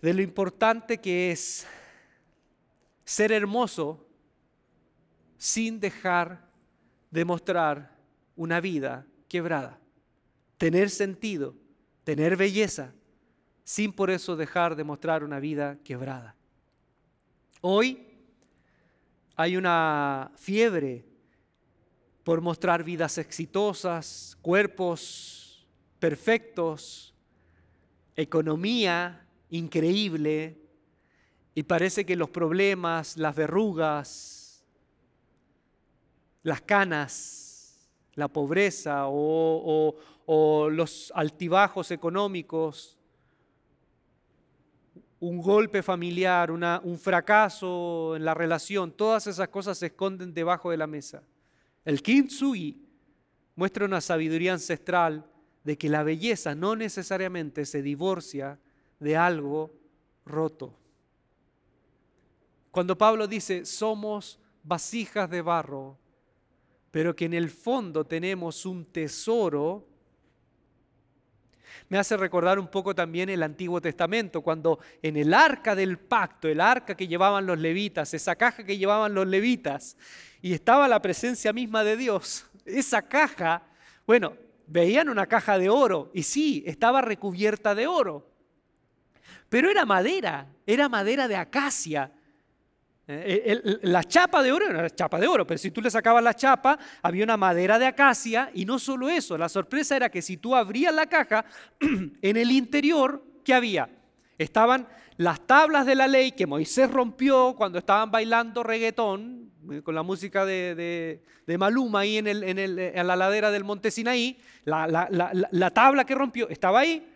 de 0.00 0.14
lo 0.14 0.22
importante 0.22 0.98
que 0.98 1.32
es 1.32 1.66
ser 3.04 3.32
hermoso 3.32 4.06
sin 5.36 5.80
dejar 5.80 6.48
de 7.10 7.24
mostrar 7.24 7.96
una 8.36 8.60
vida 8.60 9.06
quebrada, 9.28 9.78
tener 10.56 10.90
sentido, 10.90 11.54
tener 12.04 12.36
belleza, 12.36 12.92
sin 13.64 13.92
por 13.92 14.10
eso 14.10 14.36
dejar 14.36 14.76
de 14.76 14.84
mostrar 14.84 15.24
una 15.24 15.40
vida 15.40 15.78
quebrada. 15.84 16.34
Hoy 17.60 18.06
hay 19.36 19.56
una 19.56 20.32
fiebre 20.36 21.04
por 22.24 22.40
mostrar 22.40 22.84
vidas 22.84 23.18
exitosas, 23.18 24.36
cuerpos 24.42 25.66
perfectos, 25.98 27.14
economía 28.16 29.27
increíble, 29.50 30.58
y 31.54 31.62
parece 31.64 32.06
que 32.06 32.16
los 32.16 32.30
problemas, 32.30 33.16
las 33.16 33.34
verrugas, 33.34 34.64
las 36.42 36.60
canas, 36.60 37.88
la 38.14 38.28
pobreza 38.28 39.06
o, 39.08 39.96
los 40.70 41.10
altibajos 41.14 41.90
económicos 41.90 42.98
un 45.20 45.40
golpe 45.42 45.82
familiar, 45.82 46.50
un 46.50 46.98
fracaso 46.98 48.14
en 48.14 48.24
la 48.24 48.34
relación, 48.34 48.92
todas 48.92 49.26
esas 49.26 49.48
cosas 49.48 49.78
se 49.78 49.86
esconden 49.86 50.32
debajo 50.32 50.70
de 50.70 50.76
la 50.76 50.86
mesa. 50.86 51.22
El 51.84 52.02
Kintsugi 52.02 52.80
muestra 53.56 53.84
una 53.84 54.00
sabiduría 54.00 54.52
ancestral 54.52 55.26
de 55.64 55.76
que 55.76 55.88
la 55.88 56.04
belleza 56.04 56.54
no 56.54 56.76
necesariamente 56.76 57.66
se 57.66 57.82
divorcia 57.82 58.60
de 58.98 59.16
algo 59.16 59.70
roto. 60.24 60.74
Cuando 62.70 62.96
Pablo 62.96 63.26
dice, 63.26 63.64
somos 63.64 64.38
vasijas 64.62 65.28
de 65.30 65.42
barro, 65.42 65.98
pero 66.90 67.14
que 67.14 67.24
en 67.24 67.34
el 67.34 67.50
fondo 67.50 68.04
tenemos 68.04 68.66
un 68.66 68.84
tesoro 68.84 69.88
me 71.88 71.98
hace 71.98 72.16
recordar 72.16 72.58
un 72.58 72.68
poco 72.68 72.94
también 72.94 73.28
el 73.28 73.42
Antiguo 73.42 73.80
Testamento, 73.80 74.42
cuando 74.42 74.78
en 75.02 75.16
el 75.16 75.32
arca 75.32 75.74
del 75.74 75.98
pacto, 75.98 76.48
el 76.48 76.60
arca 76.60 76.94
que 76.94 77.08
llevaban 77.08 77.46
los 77.46 77.58
levitas, 77.58 78.12
esa 78.14 78.36
caja 78.36 78.64
que 78.64 78.76
llevaban 78.76 79.14
los 79.14 79.26
levitas, 79.26 79.96
y 80.42 80.52
estaba 80.52 80.86
la 80.88 81.00
presencia 81.00 81.52
misma 81.52 81.84
de 81.84 81.96
Dios, 81.96 82.46
esa 82.64 83.02
caja, 83.02 83.62
bueno, 84.06 84.36
veían 84.66 85.08
una 85.08 85.26
caja 85.26 85.58
de 85.58 85.70
oro, 85.70 86.10
y 86.12 86.22
sí, 86.24 86.62
estaba 86.66 87.00
recubierta 87.00 87.74
de 87.74 87.86
oro, 87.86 88.26
pero 89.48 89.70
era 89.70 89.84
madera, 89.84 90.46
era 90.66 90.88
madera 90.88 91.28
de 91.28 91.36
acacia, 91.36 92.12
eh, 93.10 93.78
la 93.84 94.04
chapa 94.04 94.42
de 94.42 94.52
oro 94.52 94.66
era 94.66 94.80
una 94.80 94.90
chapa 94.90 95.18
de 95.18 95.26
oro, 95.26 95.46
pero 95.46 95.56
si 95.56 95.70
tú 95.70 95.80
le 95.80 95.90
sacabas 95.90 96.22
la 96.22 96.34
chapa, 96.34 96.78
había 97.00 97.24
una 97.24 97.38
madera 97.38 97.78
de 97.78 97.86
acacia 97.86 98.50
y 98.52 98.66
no 98.66 98.78
solo 98.78 99.08
eso, 99.08 99.38
la 99.38 99.48
sorpresa 99.48 99.96
era 99.96 100.10
que 100.10 100.20
si 100.20 100.36
tú 100.36 100.54
abrías 100.54 100.94
la 100.94 101.06
caja, 101.06 101.46
en 101.80 102.36
el 102.36 102.50
interior, 102.50 103.24
¿qué 103.42 103.54
había? 103.54 103.88
Estaban 104.36 104.86
las 105.16 105.46
tablas 105.46 105.86
de 105.86 105.94
la 105.94 106.06
ley 106.06 106.32
que 106.32 106.46
Moisés 106.46 106.90
rompió 106.90 107.54
cuando 107.56 107.78
estaban 107.78 108.10
bailando 108.10 108.62
reggaetón, 108.62 109.52
eh, 109.72 109.80
con 109.80 109.94
la 109.94 110.02
música 110.02 110.44
de, 110.44 111.22
Maluma 111.58 112.00
ahí 112.00 112.18
en, 112.18 112.26
en, 112.26 113.06
la 113.06 113.16
ladera 113.16 113.50
del 113.50 113.64
monte 113.64 113.90
Sinaí, 113.90 114.38
la, 114.64 115.08
la 115.50 115.70
tabla 115.70 116.04
que 116.04 116.14
rompió 116.14 116.46
estaba 116.50 116.80
ahí, 116.80 117.08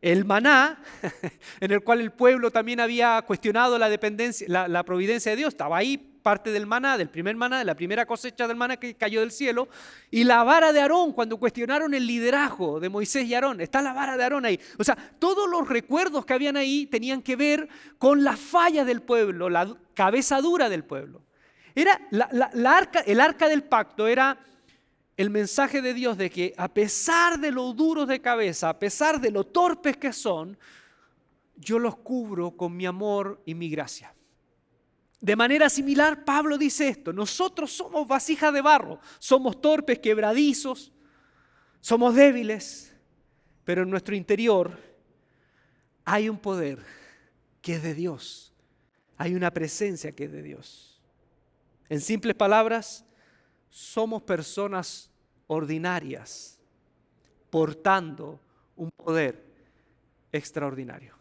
el 0.00 0.24
maná, 0.24 0.78
en 1.60 1.72
el 1.72 1.82
cual 1.82 2.00
el 2.00 2.12
pueblo 2.12 2.50
también 2.50 2.80
había 2.80 3.20
cuestionado 3.22 3.78
la 3.78 3.88
dependencia, 3.88 4.46
la, 4.48 4.82
providencia 4.84 5.32
de 5.32 5.36
Dios, 5.36 5.48
estaba 5.48 5.76
ahí 5.76 5.98
parte 5.98 6.50
del 6.52 6.66
maná, 6.66 6.96
del 6.98 7.08
primer 7.08 7.36
maná, 7.36 7.58
de 7.58 7.64
la 7.64 7.74
primera 7.74 8.06
cosecha 8.06 8.46
del 8.46 8.56
maná 8.56 8.76
que 8.76 8.94
cayó 8.94 9.20
del 9.20 9.32
cielo, 9.32 9.68
y 10.10 10.24
la 10.24 10.44
vara 10.44 10.72
de 10.72 10.80
Aarón, 10.80 11.12
cuando 11.12 11.38
cuestionaron 11.38 11.94
el 11.94 12.06
liderazgo 12.06 12.80
de 12.80 12.88
Moisés 12.88 13.24
y 13.24 13.34
Aarón, 13.34 13.60
está 13.60 13.82
la 13.82 13.92
vara 13.92 14.16
de 14.16 14.22
Aarón 14.22 14.44
ahí. 14.44 14.60
O 14.78 14.84
sea, 14.84 14.96
todos 15.18 15.48
los 15.48 15.68
recuerdos 15.68 16.24
que 16.24 16.34
habían 16.34 16.56
ahí 16.56 16.86
tenían 16.86 17.22
que 17.22 17.34
ver 17.36 17.68
con 17.98 18.22
la 18.22 18.36
falla 18.36 18.84
del 18.84 19.02
pueblo, 19.02 19.48
la 19.48 19.74
cabeza 19.94 20.40
dura 20.40 20.68
del 20.68 20.84
pueblo. 20.84 21.22
Era 21.74 22.00
arca, 22.66 23.00
el 23.00 23.20
arca 23.20 23.48
del 23.48 23.62
pacto 23.62 24.06
era 24.06 24.38
el 25.18 25.30
mensaje 25.30 25.82
de 25.82 25.94
Dios 25.94 26.16
de 26.16 26.30
que 26.30 26.54
a 26.56 26.68
pesar 26.72 27.40
de 27.40 27.50
lo 27.50 27.72
duros 27.72 28.06
de 28.06 28.20
cabeza, 28.20 28.68
a 28.68 28.78
pesar 28.78 29.20
de 29.20 29.32
lo 29.32 29.44
torpes 29.44 29.96
que 29.96 30.12
son, 30.12 30.56
yo 31.56 31.80
los 31.80 31.96
cubro 31.96 32.52
con 32.52 32.76
mi 32.76 32.86
amor 32.86 33.42
y 33.44 33.56
mi 33.56 33.68
gracia. 33.68 34.14
De 35.20 35.34
manera 35.34 35.68
similar, 35.68 36.24
Pablo 36.24 36.56
dice 36.56 36.86
esto, 36.86 37.12
nosotros 37.12 37.72
somos 37.72 38.06
vasijas 38.06 38.54
de 38.54 38.60
barro, 38.60 39.00
somos 39.18 39.60
torpes, 39.60 39.98
quebradizos, 39.98 40.92
somos 41.80 42.14
débiles, 42.14 42.94
pero 43.64 43.82
en 43.82 43.90
nuestro 43.90 44.14
interior 44.14 44.78
hay 46.04 46.28
un 46.28 46.38
poder 46.38 46.78
que 47.60 47.74
es 47.74 47.82
de 47.82 47.94
Dios, 47.94 48.54
hay 49.16 49.34
una 49.34 49.50
presencia 49.50 50.12
que 50.12 50.26
es 50.26 50.32
de 50.32 50.42
Dios. 50.42 51.02
En 51.88 52.00
simples 52.00 52.36
palabras, 52.36 53.04
somos 53.70 54.22
personas 54.22 55.10
ordinarias 55.46 56.58
portando 57.50 58.40
un 58.76 58.90
poder 58.90 59.44
extraordinario. 60.32 61.14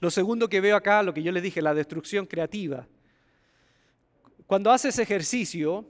Lo 0.00 0.10
segundo 0.10 0.48
que 0.48 0.60
veo 0.60 0.76
acá, 0.76 1.02
lo 1.02 1.14
que 1.14 1.22
yo 1.22 1.32
les 1.32 1.42
dije, 1.42 1.62
la 1.62 1.74
destrucción 1.74 2.26
creativa. 2.26 2.86
Cuando 4.46 4.70
haces 4.70 4.98
ejercicio, 4.98 5.86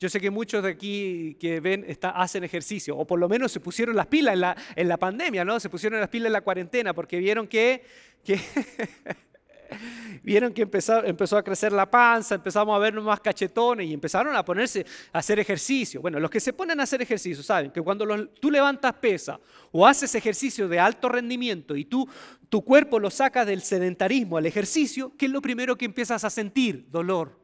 yo 0.00 0.08
sé 0.08 0.20
que 0.20 0.30
muchos 0.30 0.62
de 0.62 0.70
aquí 0.70 1.36
que 1.40 1.60
ven 1.60 1.84
hacen 2.02 2.44
ejercicio, 2.44 2.96
o 2.96 3.06
por 3.06 3.18
lo 3.18 3.28
menos 3.28 3.50
se 3.50 3.60
pusieron 3.60 3.96
las 3.96 4.06
pilas 4.06 4.34
en 4.34 4.40
la, 4.40 4.56
en 4.76 4.88
la 4.88 4.96
pandemia, 4.96 5.44
¿no? 5.44 5.58
Se 5.58 5.68
pusieron 5.68 6.00
las 6.00 6.08
pilas 6.08 6.28
en 6.28 6.34
la 6.34 6.40
cuarentena 6.40 6.94
porque 6.94 7.18
vieron 7.18 7.48
que, 7.48 7.84
que 8.24 8.40
Vieron 10.22 10.52
que 10.52 10.62
empezó, 10.62 11.04
empezó 11.04 11.36
a 11.36 11.42
crecer 11.42 11.72
la 11.72 11.90
panza, 11.90 12.34
empezamos 12.34 12.74
a 12.74 12.78
vernos 12.78 13.04
más 13.04 13.20
cachetones 13.20 13.86
y 13.86 13.94
empezaron 13.94 14.34
a 14.34 14.44
ponerse 14.44 14.84
a 15.12 15.18
hacer 15.18 15.38
ejercicio. 15.38 16.00
Bueno, 16.00 16.20
los 16.20 16.30
que 16.30 16.40
se 16.40 16.52
ponen 16.52 16.80
a 16.80 16.82
hacer 16.82 17.02
ejercicio 17.02 17.42
saben 17.42 17.70
que 17.70 17.82
cuando 17.82 18.26
tú 18.40 18.50
levantas 18.50 18.94
pesa 18.94 19.38
o 19.72 19.86
haces 19.86 20.14
ejercicio 20.14 20.68
de 20.68 20.78
alto 20.78 21.08
rendimiento 21.08 21.76
y 21.76 21.84
tú, 21.84 22.08
tu 22.48 22.64
cuerpo 22.64 22.98
lo 22.98 23.10
sacas 23.10 23.46
del 23.46 23.62
sedentarismo 23.62 24.36
al 24.36 24.46
ejercicio, 24.46 25.12
¿qué 25.16 25.26
es 25.26 25.32
lo 25.32 25.42
primero 25.42 25.76
que 25.76 25.84
empiezas 25.84 26.24
a 26.24 26.30
sentir? 26.30 26.88
Dolor. 26.90 27.38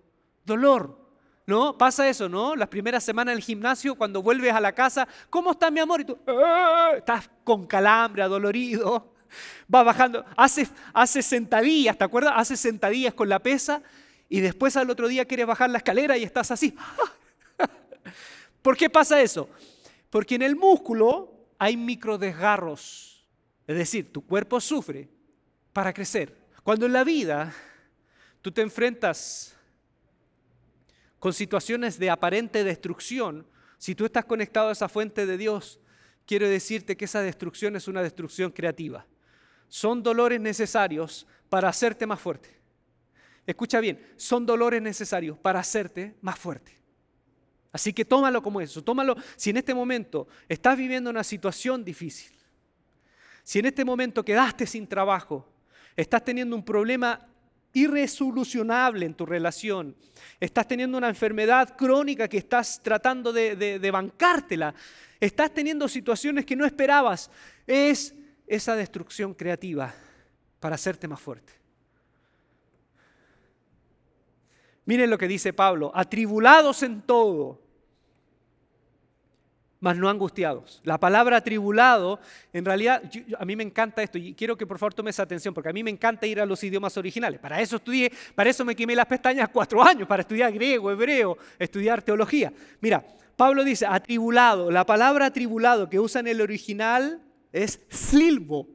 Dolor. 0.45 1.03
¿No? 1.47 1.77
Pasa 1.77 2.09
eso, 2.09 2.27
¿no? 2.27 2.57
Las 2.57 2.69
primeras 2.69 3.05
semanas 3.05 3.35
del 3.35 3.45
gimnasio, 3.45 3.97
cuando 3.97 4.23
vuelves 4.23 4.55
a 4.55 4.61
la 4.61 4.73
casa, 4.73 5.07
¿cómo 5.29 5.53
está 5.53 5.71
mi 5.71 5.79
amor? 5.79 6.01
Y 6.01 6.05
tú, 6.07 6.19
¡Ah! 6.27 6.93
estás 6.97 7.31
con 7.45 7.67
calambre, 7.67 8.23
adolorido 8.23 9.14
va 9.73 9.83
bajando, 9.83 10.25
hace, 10.37 10.69
hace 10.93 11.23
sentadillas, 11.23 11.97
¿te 11.97 12.05
acuerdas? 12.05 12.35
Hace 12.37 12.57
sentadillas 12.57 13.15
con 13.15 13.29
la 13.29 13.39
pesa 13.39 13.83
y 14.29 14.41
después 14.41 14.77
al 14.77 14.91
otro 14.91 15.09
día 15.09 15.25
quieres 15.25 15.47
bajar 15.47 15.71
la 15.71 15.79
escalera 15.79 16.17
y 16.17 16.25
estás 16.25 16.51
así. 16.51 16.75
¿Por 18.63 18.77
qué 18.77 18.91
pasa 18.91 19.21
eso? 19.21 19.49
Porque 20.11 20.35
en 20.35 20.43
el 20.43 20.57
músculo 20.57 21.49
hay 21.59 21.77
microdesgarros, 21.77 23.27
es 23.67 23.77
decir, 23.77 24.13
tu 24.13 24.25
cuerpo 24.25 24.61
sufre 24.61 25.09
para 25.73 25.93
crecer. 25.93 26.37
Cuando 26.63 26.87
en 26.87 26.93
la 26.93 27.05
vida 27.05 27.55
tú 28.41 28.51
te 28.53 28.63
enfrentas 28.63 29.55
con 31.19 31.33
situaciones 31.33 31.99
de 31.99 32.11
aparente 32.11 32.65
destrucción, 32.65 33.47
si 33.79 33.95
tú 33.95 34.05
estás 34.05 34.25
conectado 34.25 34.69
a 34.69 34.73
esa 34.73 34.89
fuente 34.89 35.27
de 35.27 35.37
Dios, 35.37 35.81
quiero 36.27 36.49
decirte 36.49 36.97
que 36.97 37.05
esa 37.05 37.21
destrucción 37.21 37.77
es 37.77 37.89
una 37.89 38.03
destrucción 38.03 38.51
creativa 38.51 39.07
son 39.69 40.03
dolores 40.03 40.41
necesarios 40.41 41.27
para 41.49 41.69
hacerte 41.69 42.07
más 42.07 42.21
fuerte. 42.21 42.55
Escucha 43.47 43.81
bien, 43.81 44.01
son 44.17 44.47
dolores 44.47 44.81
necesarios 44.81 45.39
para 45.39 45.61
hacerte 45.61 46.15
más 46.23 46.39
fuerte. 46.39 46.79
Así 47.73 47.93
que 47.93 48.05
tómalo 48.05 48.43
como 48.43 48.61
eso, 48.61 48.83
tómalo 48.83 49.17
si 49.37 49.51
en 49.51 49.59
este 49.59 49.75
momento 49.75 50.29
estás 50.49 50.79
viviendo 50.79 51.11
una 51.11 51.25
situación 51.25 51.85
difícil, 51.85 52.33
si 53.43 53.59
en 53.59 53.67
este 53.67 53.85
momento 53.85 54.25
quedaste 54.25 54.67
sin 54.67 54.87
trabajo, 54.87 55.47
estás 55.97 56.25
teniendo 56.25 56.57
un 56.57 56.65
problema 56.65 57.29
irresolucionable 57.75 59.05
en 59.05 59.15
tu 59.15 59.27
relación. 59.27 59.97
Estás 60.39 60.67
teniendo 60.69 60.97
una 60.97 61.09
enfermedad 61.09 61.77
crónica 61.77 62.29
que 62.29 62.39
estás 62.39 62.81
tratando 62.83 63.33
de, 63.33 63.57
de 63.57 63.91
bancártela. 63.91 64.75
Estás 65.21 65.53
teniendo 65.53 65.89
situaciones 65.89 66.47
que 66.47 66.55
no 66.55 66.65
esperabas. 66.65 67.31
Es 67.67 68.15
esa 68.47 68.77
destrucción 68.77 69.35
creativa 69.35 69.95
para 70.61 70.75
hacerte 70.75 71.09
más 71.09 71.21
fuerte. 71.21 71.53
Miren 74.87 75.11
lo 75.11 75.19
que 75.19 75.29
dice 75.29 75.53
Pablo, 75.53 75.91
atribulados 75.95 76.83
en 76.83 77.03
todo, 77.03 77.61
mas 79.81 79.97
no 79.97 80.09
angustiados. 80.09 80.81
La 80.85 80.99
palabra 80.99 81.39
atribulado, 81.39 82.19
en 82.53 82.65
realidad, 82.65 83.03
a 83.39 83.45
mí 83.45 83.57
me 83.57 83.63
encanta 83.63 84.03
esto 84.03 84.19
y 84.19 84.35
quiero 84.35 84.57
que 84.57 84.67
por 84.67 84.79
favor 84.79 84.95
tomes 84.95 85.19
atención 85.21 85.53
porque 85.53 85.69
a 85.69 85.73
mí 85.73 85.83
me 85.83 85.91
encanta 85.91 86.27
ir 86.27 86.41
a 86.41 86.47
los 86.47 86.63
idiomas 86.65 86.97
originales. 86.97 87.41
Para 87.41 87.61
eso 87.61 87.77
estudié, 87.77 88.13
para 88.35 88.51
eso 88.51 88.65
me 88.65 88.77
quemé 88.77 88.95
las 88.95 89.07
pestañas 89.07 89.49
cuatro 89.51 89.83
años, 89.83 90.07
para 90.09 90.23
estudiar 90.23 90.53
griego, 90.53 90.91
hebreo, 90.91 91.37
estudiar 91.59 92.03
teología. 92.03 92.53
Mira, 92.81 93.05
Pablo 93.37 93.65
dice 93.65 93.87
atribulado. 93.87 94.71
La 94.71 94.87
palabra 94.87 95.27
atribulado 95.27 95.89
que 95.89 96.01
usa 96.01 96.21
en 96.21 96.29
el 96.29 96.41
original 96.41 97.21
es 97.55 97.81
slilbo, 97.91 98.69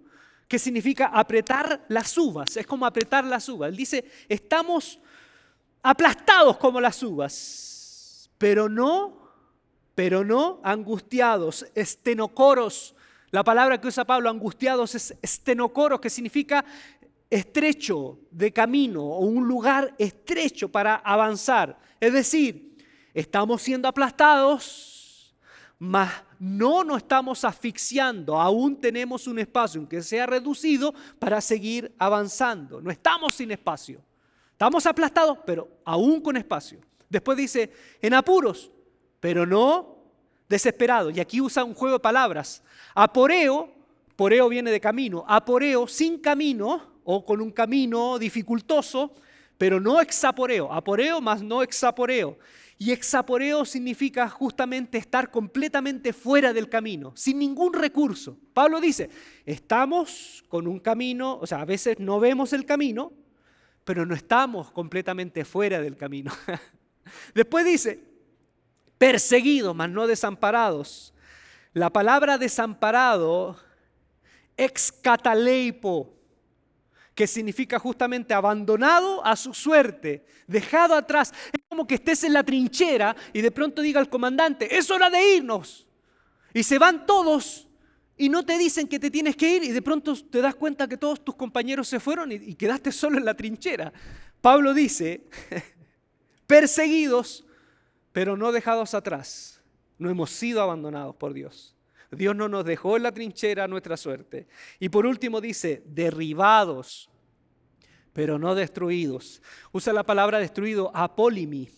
que 0.47 0.57
significa 0.57 1.07
apretar 1.07 1.85
las 1.89 2.17
uvas. 2.17 2.57
Es 2.57 2.65
como 2.65 2.85
apretar 2.85 3.23
las 3.25 3.47
uvas. 3.49 3.69
Él 3.69 3.75
dice, 3.75 4.05
estamos 4.27 4.99
aplastados 5.83 6.57
como 6.57 6.81
las 6.81 7.03
uvas, 7.03 8.29
pero 8.37 8.67
no 8.67 9.19
pero 9.99 10.23
no 10.23 10.61
angustiados, 10.63 11.65
estenocoros. 11.75 12.95
La 13.31 13.43
palabra 13.43 13.81
que 13.81 13.89
usa 13.89 14.05
Pablo, 14.05 14.29
angustiados, 14.29 14.95
es 14.95 15.13
estenocoros, 15.21 15.99
que 15.99 16.09
significa 16.09 16.63
estrecho 17.29 18.17
de 18.31 18.53
camino 18.53 19.03
o 19.03 19.25
un 19.25 19.45
lugar 19.45 19.93
estrecho 19.97 20.69
para 20.71 20.95
avanzar. 20.95 21.77
Es 21.99 22.13
decir, 22.13 22.77
estamos 23.13 23.61
siendo 23.61 23.89
aplastados, 23.89 25.35
mas 25.77 26.09
no 26.39 26.85
nos 26.85 26.97
estamos 26.97 27.43
asfixiando, 27.43 28.39
aún 28.39 28.79
tenemos 28.79 29.27
un 29.27 29.39
espacio, 29.39 29.79
aunque 29.79 30.01
sea 30.01 30.25
reducido, 30.25 30.93
para 31.19 31.41
seguir 31.41 31.93
avanzando. 31.99 32.81
No 32.81 32.89
estamos 32.89 33.35
sin 33.35 33.51
espacio. 33.51 34.01
Estamos 34.53 34.85
aplastados, 34.85 35.37
pero 35.45 35.69
aún 35.83 36.21
con 36.21 36.37
espacio. 36.37 36.79
Después 37.09 37.37
dice, 37.37 37.71
en 38.01 38.13
apuros, 38.13 38.71
pero 39.19 39.45
no 39.45 39.97
desesperado. 40.47 41.09
Y 41.09 41.19
aquí 41.19 41.41
usa 41.41 41.63
un 41.63 41.73
juego 41.73 41.97
de 41.97 42.01
palabras. 42.01 42.63
Aporeo, 42.95 43.73
poreo 44.15 44.47
viene 44.49 44.71
de 44.71 44.79
camino, 44.79 45.25
aporeo 45.27 45.87
sin 45.87 46.19
camino 46.19 46.99
o 47.03 47.25
con 47.25 47.41
un 47.41 47.51
camino 47.51 48.17
dificultoso, 48.17 49.13
pero 49.57 49.79
no 49.79 49.99
exaporeo. 49.99 50.71
Aporeo 50.71 51.19
más 51.19 51.41
no 51.41 51.61
exaporeo. 51.61 52.37
Y 52.81 52.93
exaporeo 52.93 53.65
significa 53.65 54.29
justamente 54.29 54.97
estar 54.97 55.29
completamente 55.29 56.13
fuera 56.13 56.53
del 56.53 56.69
camino, 56.69 57.11
sin 57.13 57.37
ningún 57.37 57.73
recurso. 57.73 58.37
Pablo 58.53 58.79
dice, 58.79 59.09
estamos 59.45 60.45
con 60.47 60.65
un 60.65 60.79
camino, 60.79 61.37
o 61.41 61.45
sea, 61.45 61.59
a 61.59 61.65
veces 61.65 61.99
no 61.99 62.21
vemos 62.21 62.53
el 62.53 62.65
camino, 62.65 63.11
pero 63.83 64.05
no 64.05 64.15
estamos 64.15 64.71
completamente 64.71 65.43
fuera 65.43 65.81
del 65.81 65.97
camino. 65.97 66.31
Después 67.35 67.65
dice, 67.65 67.99
perseguidos, 68.97 69.75
mas 69.75 69.89
no 69.89 70.07
desamparados. 70.07 71.13
La 71.73 71.89
palabra 71.89 72.37
desamparado, 72.37 73.57
excataleipo, 74.55 76.15
que 77.19 77.27
significa 77.27 77.77
justamente 77.77 78.33
abandonado 78.33 79.25
a 79.25 79.35
su 79.35 79.53
suerte, 79.53 80.25
dejado 80.47 80.95
atrás. 80.95 81.33
Es 81.51 81.61
como 81.67 81.85
que 81.85 81.95
estés 81.95 82.23
en 82.23 82.31
la 82.31 82.45
trinchera 82.45 83.13
y 83.33 83.41
de 83.41 83.51
pronto 83.51 83.81
diga 83.81 83.99
el 83.99 84.07
comandante, 84.07 84.73
es 84.77 84.89
hora 84.89 85.09
de 85.09 85.35
irnos. 85.35 85.85
Y 86.53 86.63
se 86.63 86.79
van 86.79 87.05
todos 87.05 87.67
y 88.15 88.29
no 88.29 88.45
te 88.45 88.57
dicen 88.57 88.87
que 88.87 88.99
te 88.99 89.11
tienes 89.11 89.35
que 89.35 89.53
ir 89.53 89.65
y 89.65 89.71
de 89.73 89.81
pronto 89.81 90.15
te 90.15 90.39
das 90.39 90.55
cuenta 90.55 90.87
que 90.87 90.95
todos 90.95 91.21
tus 91.21 91.35
compañeros 91.35 91.89
se 91.89 91.99
fueron 91.99 92.31
y, 92.31 92.35
y 92.35 92.55
quedaste 92.55 92.89
solo 92.93 93.17
en 93.17 93.25
la 93.25 93.33
trinchera. 93.33 93.91
Pablo 94.39 94.73
dice, 94.73 95.27
perseguidos, 96.47 97.45
pero 98.13 98.37
no 98.37 98.53
dejados 98.53 98.93
atrás. 98.93 99.61
No 99.97 100.09
hemos 100.09 100.29
sido 100.29 100.61
abandonados 100.61 101.17
por 101.17 101.33
Dios. 101.33 101.75
Dios 102.11 102.35
no 102.35 102.49
nos 102.49 102.65
dejó 102.65 102.97
en 102.97 103.03
la 103.03 103.11
trinchera 103.11 103.67
nuestra 103.67 103.95
suerte. 103.97 104.47
Y 104.79 104.89
por 104.89 105.05
último 105.05 105.41
dice, 105.41 105.83
derribados, 105.85 107.09
pero 108.13 108.39
no 108.39 108.55
destruidos. 108.55 109.41
Usa 109.71 109.93
la 109.93 110.03
palabra 110.03 110.39
destruido, 110.39 110.91
apólimi, 110.95 111.69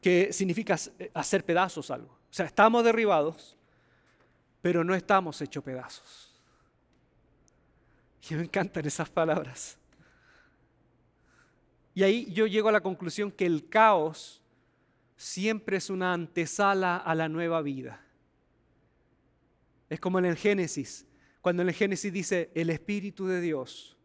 que 0.00 0.32
significa 0.32 0.76
hacer 1.12 1.44
pedazos 1.44 1.90
algo. 1.90 2.12
O 2.12 2.32
sea, 2.32 2.46
estamos 2.46 2.82
derribados, 2.84 3.56
pero 4.60 4.82
no 4.84 4.94
estamos 4.94 5.40
hechos 5.40 5.62
pedazos. 5.62 6.34
Y 8.28 8.34
me 8.34 8.44
encantan 8.44 8.86
esas 8.86 9.10
palabras. 9.10 9.78
Y 11.94 12.02
ahí 12.02 12.32
yo 12.32 12.46
llego 12.46 12.70
a 12.70 12.72
la 12.72 12.80
conclusión 12.80 13.30
que 13.30 13.46
el 13.46 13.68
caos 13.68 14.42
siempre 15.16 15.76
es 15.76 15.90
una 15.90 16.12
antesala 16.12 16.96
a 16.96 17.14
la 17.14 17.28
nueva 17.28 17.62
vida. 17.62 18.03
Es 19.88 20.00
como 20.00 20.18
en 20.18 20.24
el 20.24 20.36
Génesis, 20.36 21.06
cuando 21.40 21.62
en 21.62 21.68
el 21.68 21.74
Génesis 21.74 22.12
dice 22.12 22.50
el 22.54 22.70
Espíritu 22.70 23.26
de 23.26 23.40
Dios. 23.40 23.96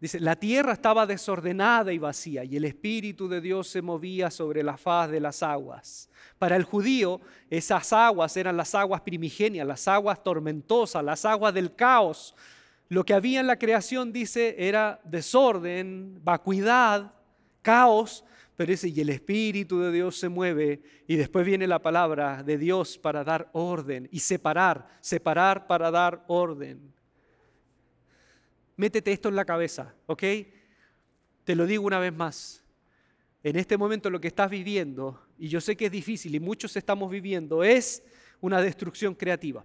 Dice, 0.00 0.18
la 0.18 0.34
tierra 0.34 0.72
estaba 0.72 1.06
desordenada 1.06 1.92
y 1.92 1.98
vacía 1.98 2.42
y 2.42 2.56
el 2.56 2.64
Espíritu 2.64 3.28
de 3.28 3.40
Dios 3.40 3.68
se 3.68 3.82
movía 3.82 4.32
sobre 4.32 4.64
la 4.64 4.76
faz 4.76 5.08
de 5.10 5.20
las 5.20 5.44
aguas. 5.44 6.10
Para 6.40 6.56
el 6.56 6.64
judío, 6.64 7.20
esas 7.48 7.92
aguas 7.92 8.36
eran 8.36 8.56
las 8.56 8.74
aguas 8.74 9.02
primigenias, 9.02 9.64
las 9.64 9.86
aguas 9.86 10.20
tormentosas, 10.24 11.04
las 11.04 11.24
aguas 11.24 11.54
del 11.54 11.76
caos, 11.76 12.34
lo 12.88 13.04
que 13.04 13.14
había 13.14 13.40
en 13.40 13.46
la 13.46 13.60
creación, 13.60 14.12
dice, 14.12 14.56
era 14.58 15.00
desorden, 15.04 16.20
vacuidad, 16.22 17.14
caos, 17.62 18.24
pero 18.56 18.70
dice, 18.70 18.88
y 18.88 19.00
el 19.00 19.08
Espíritu 19.08 19.80
de 19.80 19.90
Dios 19.90 20.18
se 20.18 20.28
mueve 20.28 20.82
y 21.06 21.16
después 21.16 21.44
viene 21.44 21.66
la 21.66 21.80
palabra 21.80 22.42
de 22.42 22.58
Dios 22.58 22.98
para 22.98 23.24
dar 23.24 23.50
orden 23.52 24.08
y 24.12 24.20
separar, 24.20 24.86
separar 25.00 25.66
para 25.66 25.90
dar 25.90 26.24
orden. 26.28 26.92
Métete 28.76 29.12
esto 29.12 29.28
en 29.28 29.36
la 29.36 29.44
cabeza, 29.44 29.94
¿ok? 30.06 30.22
Te 31.44 31.54
lo 31.54 31.66
digo 31.66 31.84
una 31.84 31.98
vez 31.98 32.12
más. 32.12 32.64
En 33.42 33.56
este 33.56 33.76
momento 33.76 34.10
lo 34.10 34.20
que 34.20 34.28
estás 34.28 34.50
viviendo, 34.50 35.20
y 35.38 35.48
yo 35.48 35.60
sé 35.60 35.76
que 35.76 35.86
es 35.86 35.92
difícil 35.92 36.34
y 36.34 36.40
muchos 36.40 36.76
estamos 36.76 37.10
viviendo, 37.10 37.64
es 37.64 38.02
una 38.40 38.60
destrucción 38.60 39.14
creativa. 39.14 39.64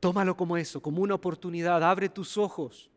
Tómalo 0.00 0.36
como 0.36 0.56
eso, 0.56 0.82
como 0.82 1.02
una 1.02 1.14
oportunidad. 1.14 1.82
Abre 1.84 2.08
tus 2.08 2.36
ojos. 2.36 2.90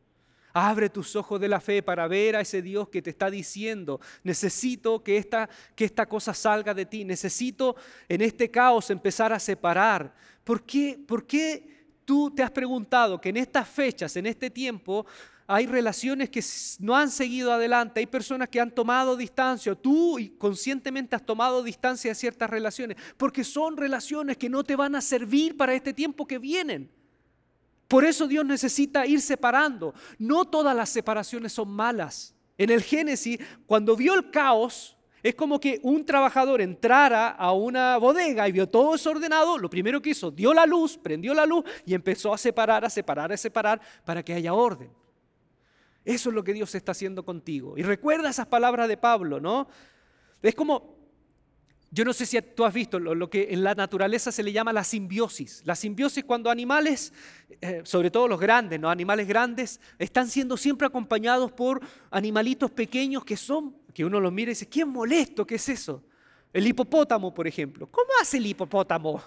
Abre 0.58 0.90
tus 0.90 1.18
ojos 1.18 1.38
de 1.42 1.50
la 1.50 1.60
fe 1.60 1.84
para 1.84 2.08
ver 2.08 2.38
a 2.38 2.40
ese 2.40 2.62
Dios 2.62 2.88
que 2.88 3.02
te 3.02 3.10
está 3.10 3.30
diciendo, 3.30 4.00
necesito 4.24 5.04
que 5.04 5.18
esta, 5.18 5.50
que 5.76 5.84
esta 5.84 6.06
cosa 6.06 6.34
salga 6.34 6.74
de 6.74 6.86
ti, 6.86 7.04
necesito 7.04 7.76
en 8.08 8.22
este 8.22 8.50
caos 8.50 8.90
empezar 8.90 9.34
a 9.34 9.40
separar. 9.40 10.16
¿Por 10.46 10.64
qué, 10.64 10.98
¿Por 11.06 11.28
qué 11.28 11.90
tú 12.06 12.32
te 12.34 12.42
has 12.42 12.52
preguntado 12.52 13.20
que 13.20 13.28
en 13.28 13.36
estas 13.36 13.68
fechas, 13.68 14.16
en 14.16 14.28
este 14.28 14.50
tiempo, 14.50 15.06
hay 15.46 15.66
relaciones 15.66 16.30
que 16.30 16.42
no 16.80 16.96
han 16.96 17.12
seguido 17.12 17.52
adelante, 17.52 18.00
hay 18.00 18.06
personas 18.06 18.48
que 18.48 18.62
han 18.62 18.72
tomado 18.72 19.18
distancia, 19.18 19.76
tú 19.76 20.18
conscientemente 20.38 21.18
has 21.18 21.26
tomado 21.26 21.64
distancia 21.64 22.12
de 22.12 22.16
ciertas 22.16 22.50
relaciones, 22.50 22.96
porque 23.18 23.44
son 23.44 23.76
relaciones 23.76 24.38
que 24.38 24.48
no 24.48 24.64
te 24.64 24.78
van 24.78 24.96
a 24.96 25.02
servir 25.02 25.58
para 25.58 25.74
este 25.74 25.92
tiempo 25.92 26.26
que 26.26 26.40
vienen. 26.40 26.90
Por 27.88 28.04
eso 28.04 28.28
Dios 28.28 28.46
necesita 28.46 29.06
ir 29.06 29.22
separando. 29.22 29.94
No 30.18 30.46
todas 30.46 30.76
las 30.76 30.90
separaciones 30.90 31.54
son 31.54 31.70
malas. 31.70 32.34
En 32.58 32.70
el 32.70 32.82
Génesis, 32.82 33.40
cuando 33.66 33.96
vio 33.96 34.14
el 34.14 34.32
caos, 34.32 34.98
es 35.22 35.36
como 35.36 35.60
que 35.60 35.80
un 35.82 36.06
trabajador 36.06 36.62
entrara 36.62 37.30
a 37.30 37.52
una 37.52 37.98
bodega 37.98 38.48
y 38.48 38.52
vio 38.52 38.70
todo 38.70 38.92
desordenado, 38.92 39.58
lo 39.58 39.70
primero 39.70 40.00
que 40.00 40.12
hizo, 40.12 40.30
dio 40.30 40.54
la 40.54 40.68
luz, 40.68 41.00
prendió 41.00 41.34
la 41.34 41.48
luz 41.48 41.66
y 41.84 41.96
empezó 41.96 42.32
a 42.32 42.38
separar, 42.38 42.86
a 42.86 42.90
separar, 42.92 43.34
a 43.34 43.38
separar 43.38 43.82
para 44.06 44.24
que 44.24 44.34
haya 44.34 44.54
orden. 44.54 44.92
Eso 46.06 46.30
es 46.30 46.36
lo 46.36 46.44
que 46.44 46.54
Dios 46.54 46.76
está 46.76 46.92
haciendo 46.92 47.26
contigo. 47.26 47.76
Y 47.76 47.82
recuerda 47.82 48.30
esas 48.30 48.46
palabras 48.46 48.88
de 48.88 48.98
Pablo, 48.98 49.40
¿no? 49.40 49.68
Es 50.44 50.54
como, 50.54 50.95
yo 51.92 52.04
no 52.04 52.14
sé 52.14 52.26
si 52.26 52.42
tú 52.42 52.66
has 52.66 52.74
visto 52.74 53.00
lo, 53.00 53.30
que 53.30 53.48
en 53.52 53.64
la 53.64 53.74
naturaleza 53.74 54.32
se 54.32 54.44
le 54.44 54.52
llama 54.52 54.74
la 54.74 54.84
simbiosis. 54.84 55.62
La 55.66 55.76
simbiosis 55.76 56.24
cuando 56.24 56.50
animales, 56.50 57.14
eh, 57.62 57.82
sobre 57.86 58.12
todo 58.12 58.28
los 58.28 58.40
grandes, 58.40 58.80
¿no? 58.80 58.90
Animales 58.90 59.28
grandes, 59.28 59.80
están 59.98 60.28
siendo 60.28 60.58
siempre 60.58 60.88
acompañados 60.88 61.52
por 61.52 61.82
animalitos 62.12 62.72
pequeños 62.72 63.24
que 63.24 63.38
son, 63.38 63.76
que 63.94 64.04
uno 64.04 64.20
los 64.20 64.34
mira 64.34 64.52
y 64.52 64.54
dice, 64.54 64.68
qué 64.68 64.84
molesto, 64.84 65.46
¿qué 65.46 65.56
es 65.56 65.70
eso? 65.70 66.04
El 66.56 66.66
hipopótamo, 66.68 67.34
por 67.34 67.48
ejemplo. 67.48 67.86
¿Cómo 67.88 68.08
hace 68.22 68.38
el 68.38 68.46
hipopótamo? 68.46 69.22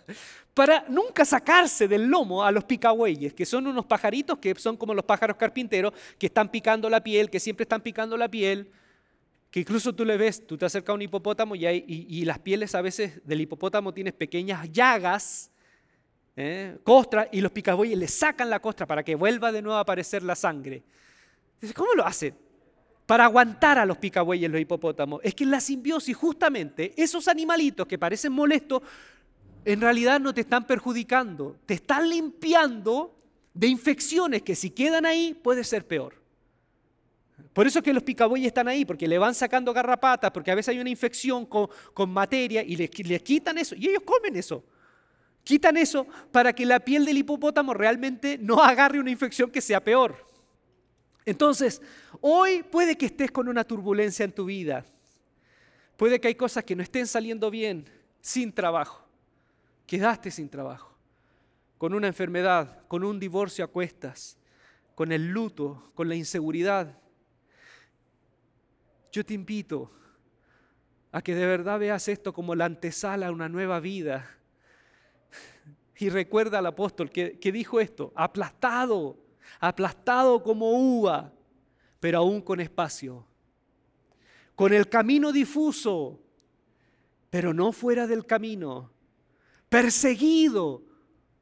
Para 0.54 0.84
nunca 0.88 1.26
sacarse 1.26 1.86
del 1.86 2.06
lomo 2.06 2.42
a 2.42 2.50
los 2.50 2.64
picahueyes, 2.64 3.34
que 3.34 3.44
son 3.44 3.66
unos 3.66 3.84
pajaritos 3.84 4.38
que 4.38 4.54
son 4.54 4.76
como 4.76 4.94
los 4.94 5.04
pájaros 5.04 5.36
carpinteros, 5.36 5.92
que 6.18 6.26
están 6.26 6.50
picando 6.50 6.88
la 6.88 7.02
piel, 7.02 7.28
que 7.28 7.38
siempre 7.38 7.64
están 7.64 7.82
picando 7.82 8.16
la 8.16 8.30
piel, 8.30 8.70
que 9.50 9.60
incluso 9.60 9.94
tú 9.94 10.04
le 10.04 10.16
ves, 10.16 10.46
tú 10.46 10.56
te 10.56 10.64
acercas 10.64 10.90
a 10.90 10.94
un 10.94 11.02
hipopótamo 11.02 11.56
y, 11.56 11.66
y, 11.66 12.24
las 12.24 12.38
pieles 12.38 12.74
a 12.74 12.82
veces 12.82 13.20
del 13.26 13.40
hipopótamo 13.40 13.92
tienen 13.92 14.12
pequeñas 14.12 14.70
llagas, 14.70 15.50
¿eh? 16.36 16.78
costra, 16.84 17.28
y 17.32 17.40
los 17.40 17.50
picahueyes 17.50 17.98
le 17.98 18.06
sacan 18.06 18.48
la 18.48 18.60
costra 18.60 18.86
para 18.86 19.02
que 19.02 19.14
vuelva 19.14 19.50
de 19.50 19.60
nuevo 19.60 19.76
a 19.76 19.80
aparecer 19.80 20.22
la 20.22 20.36
sangre. 20.36 20.82
¿Cómo 21.74 21.94
lo 21.94 22.06
hacen? 22.06 22.34
para 23.10 23.24
aguantar 23.24 23.76
a 23.76 23.84
los 23.84 23.98
picabueyes, 23.98 24.48
los 24.48 24.60
hipopótamos, 24.60 25.20
es 25.24 25.34
que 25.34 25.42
en 25.42 25.50
la 25.50 25.58
simbiosis 25.58 26.16
justamente 26.16 26.94
esos 26.96 27.26
animalitos 27.26 27.84
que 27.88 27.98
parecen 27.98 28.30
molestos, 28.32 28.82
en 29.64 29.80
realidad 29.80 30.20
no 30.20 30.32
te 30.32 30.42
están 30.42 30.64
perjudicando, 30.64 31.56
te 31.66 31.74
están 31.74 32.08
limpiando 32.08 33.18
de 33.52 33.66
infecciones 33.66 34.42
que 34.42 34.54
si 34.54 34.70
quedan 34.70 35.06
ahí 35.06 35.34
puede 35.34 35.64
ser 35.64 35.88
peor. 35.88 36.19
Por 37.52 37.66
eso 37.66 37.78
es 37.78 37.84
que 37.84 37.92
los 37.92 38.02
picabueyes 38.02 38.48
están 38.48 38.68
ahí, 38.68 38.84
porque 38.84 39.08
le 39.08 39.18
van 39.18 39.34
sacando 39.34 39.72
garrapatas, 39.72 40.30
porque 40.30 40.50
a 40.50 40.54
veces 40.54 40.70
hay 40.70 40.80
una 40.80 40.90
infección 40.90 41.46
con, 41.46 42.10
materia 42.10 42.62
y 42.62 42.76
les, 42.76 42.98
les 42.98 43.22
quitan 43.22 43.58
eso, 43.58 43.74
y 43.74 43.88
ellos 43.88 44.02
comen 44.04 44.36
eso. 44.36 44.64
Quitan 45.44 45.76
eso 45.76 46.06
para 46.30 46.52
que 46.52 46.66
la 46.66 46.80
piel 46.80 47.04
del 47.04 47.18
hipopótamo 47.18 47.74
realmente 47.74 48.38
no 48.38 48.62
agarre 48.62 49.00
una 49.00 49.10
infección 49.10 49.50
que 49.50 49.60
sea 49.60 49.82
peor. 49.82 50.24
Entonces, 51.24 51.80
hoy 52.20 52.62
puede 52.62 52.96
que 52.96 53.06
estés 53.06 53.30
con 53.30 53.48
una 53.48 53.64
turbulencia 53.64 54.24
en 54.24 54.32
tu 54.32 54.46
vida. 54.46 54.84
Puede 55.96 56.20
que 56.20 56.28
hay 56.28 56.34
cosas 56.34 56.64
que 56.64 56.74
no 56.74 56.82
estén 56.82 57.06
saliendo 57.06 57.50
bien, 57.50 57.88
sin 58.20 58.52
trabajo. 58.52 59.06
Quedaste 59.86 60.30
sin 60.30 60.48
trabajo, 60.48 60.96
con 61.76 61.94
una 61.94 62.06
enfermedad, 62.06 62.86
con 62.86 63.04
un 63.04 63.18
divorcio 63.18 63.64
a 63.64 63.68
cuestas, 63.68 64.38
con 64.94 65.12
el 65.12 65.28
luto, 65.28 65.90
con 65.94 66.08
la 66.08 66.14
inseguridad. 66.14 66.98
Yo 69.12 69.24
te 69.24 69.34
invito 69.34 69.90
a 71.12 71.22
que 71.22 71.34
de 71.34 71.46
verdad 71.46 71.78
veas 71.78 72.08
esto 72.08 72.32
como 72.32 72.54
la 72.54 72.66
antesala 72.66 73.28
a 73.28 73.32
una 73.32 73.48
nueva 73.48 73.80
vida. 73.80 74.28
Y 75.96 76.08
recuerda 76.08 76.58
al 76.58 76.66
apóstol 76.66 77.10
que, 77.10 77.38
que 77.38 77.52
dijo 77.52 77.80
esto, 77.80 78.12
aplastado 78.14 79.18
aplastado 79.58 80.42
como 80.42 80.70
uva, 80.70 81.32
pero 81.98 82.18
aún 82.18 82.40
con 82.40 82.60
espacio, 82.60 83.26
con 84.54 84.72
el 84.72 84.88
camino 84.88 85.32
difuso, 85.32 86.20
pero 87.30 87.52
no 87.52 87.72
fuera 87.72 88.06
del 88.06 88.26
camino, 88.26 88.90
perseguido, 89.68 90.82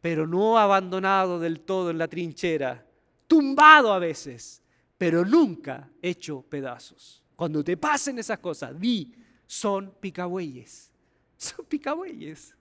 pero 0.01 0.27
no 0.27 0.59
abandonado 0.59 1.39
del 1.39 1.61
todo 1.61 1.91
en 1.91 1.99
la 1.99 2.09
trinchera, 2.09 2.87
tumbado 3.27 3.93
a 3.93 3.99
veces, 3.99 4.63
pero 4.97 5.25
nunca 5.25 5.91
hecho 6.01 6.43
pedazos. 6.43 7.25
Cuando 7.39 7.63
te 7.63 7.77
pasen 7.77 8.19
esas 8.19 8.41
cosas, 8.41 8.81
di, 8.81 9.15
son 9.47 9.95
picabueyes, 10.01 10.91
son 11.37 11.65
picabueyes. 11.67 12.57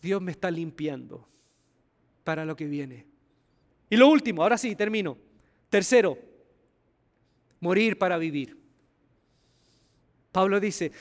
Dios 0.00 0.22
me 0.22 0.30
está 0.30 0.48
limpiando 0.48 1.28
para 2.22 2.44
lo 2.44 2.54
que 2.54 2.66
viene. 2.66 3.04
Y 3.90 3.96
lo 3.96 4.06
último, 4.06 4.44
ahora 4.44 4.56
sí, 4.56 4.76
termino. 4.76 5.18
Tercero, 5.70 6.16
morir 7.58 7.98
para 7.98 8.16
vivir. 8.16 8.56
Pablo 10.30 10.60
dice, 10.60 10.92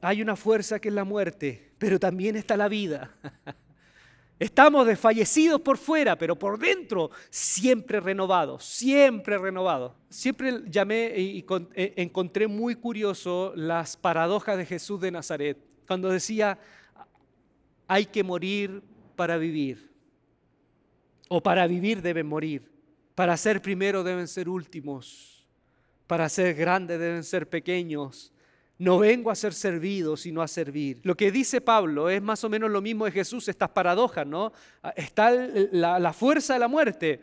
hay 0.00 0.22
una 0.22 0.36
fuerza 0.36 0.78
que 0.78 0.90
es 0.90 0.94
la 0.94 1.02
muerte, 1.02 1.72
pero 1.76 1.98
también 1.98 2.36
está 2.36 2.56
la 2.56 2.68
vida. 2.68 3.16
Estamos 4.38 4.86
desfallecidos 4.86 5.62
por 5.62 5.78
fuera, 5.78 6.16
pero 6.16 6.38
por 6.38 6.58
dentro 6.58 7.10
siempre 7.30 8.00
renovados, 8.00 8.64
siempre 8.64 9.38
renovados. 9.38 9.92
Siempre 10.10 10.62
llamé 10.66 11.14
y 11.16 11.44
e, 11.74 11.94
encontré 11.96 12.46
muy 12.46 12.74
curioso 12.74 13.52
las 13.56 13.96
paradojas 13.96 14.58
de 14.58 14.66
Jesús 14.66 15.00
de 15.00 15.10
Nazaret, 15.10 15.58
cuando 15.86 16.10
decía, 16.10 16.58
hay 17.86 18.04
que 18.04 18.22
morir 18.22 18.82
para 19.14 19.38
vivir. 19.38 19.90
O 21.28 21.42
para 21.42 21.66
vivir 21.66 22.02
deben 22.02 22.26
morir. 22.26 22.70
Para 23.14 23.36
ser 23.38 23.62
primero 23.62 24.04
deben 24.04 24.28
ser 24.28 24.50
últimos. 24.50 25.46
Para 26.06 26.28
ser 26.28 26.54
grandes 26.54 27.00
deben 27.00 27.24
ser 27.24 27.48
pequeños. 27.48 28.32
No 28.78 28.98
vengo 28.98 29.30
a 29.30 29.34
ser 29.34 29.54
servido, 29.54 30.16
sino 30.16 30.42
a 30.42 30.48
servir. 30.48 31.00
Lo 31.02 31.16
que 31.16 31.30
dice 31.30 31.60
Pablo 31.60 32.10
es 32.10 32.20
más 32.20 32.44
o 32.44 32.50
menos 32.50 32.70
lo 32.70 32.82
mismo 32.82 33.06
de 33.06 33.10
Jesús, 33.12 33.48
estas 33.48 33.70
paradojas, 33.70 34.26
¿no? 34.26 34.52
Está 34.94 35.30
la, 35.30 35.98
la 35.98 36.12
fuerza 36.12 36.54
de 36.54 36.60
la 36.60 36.68
muerte, 36.68 37.20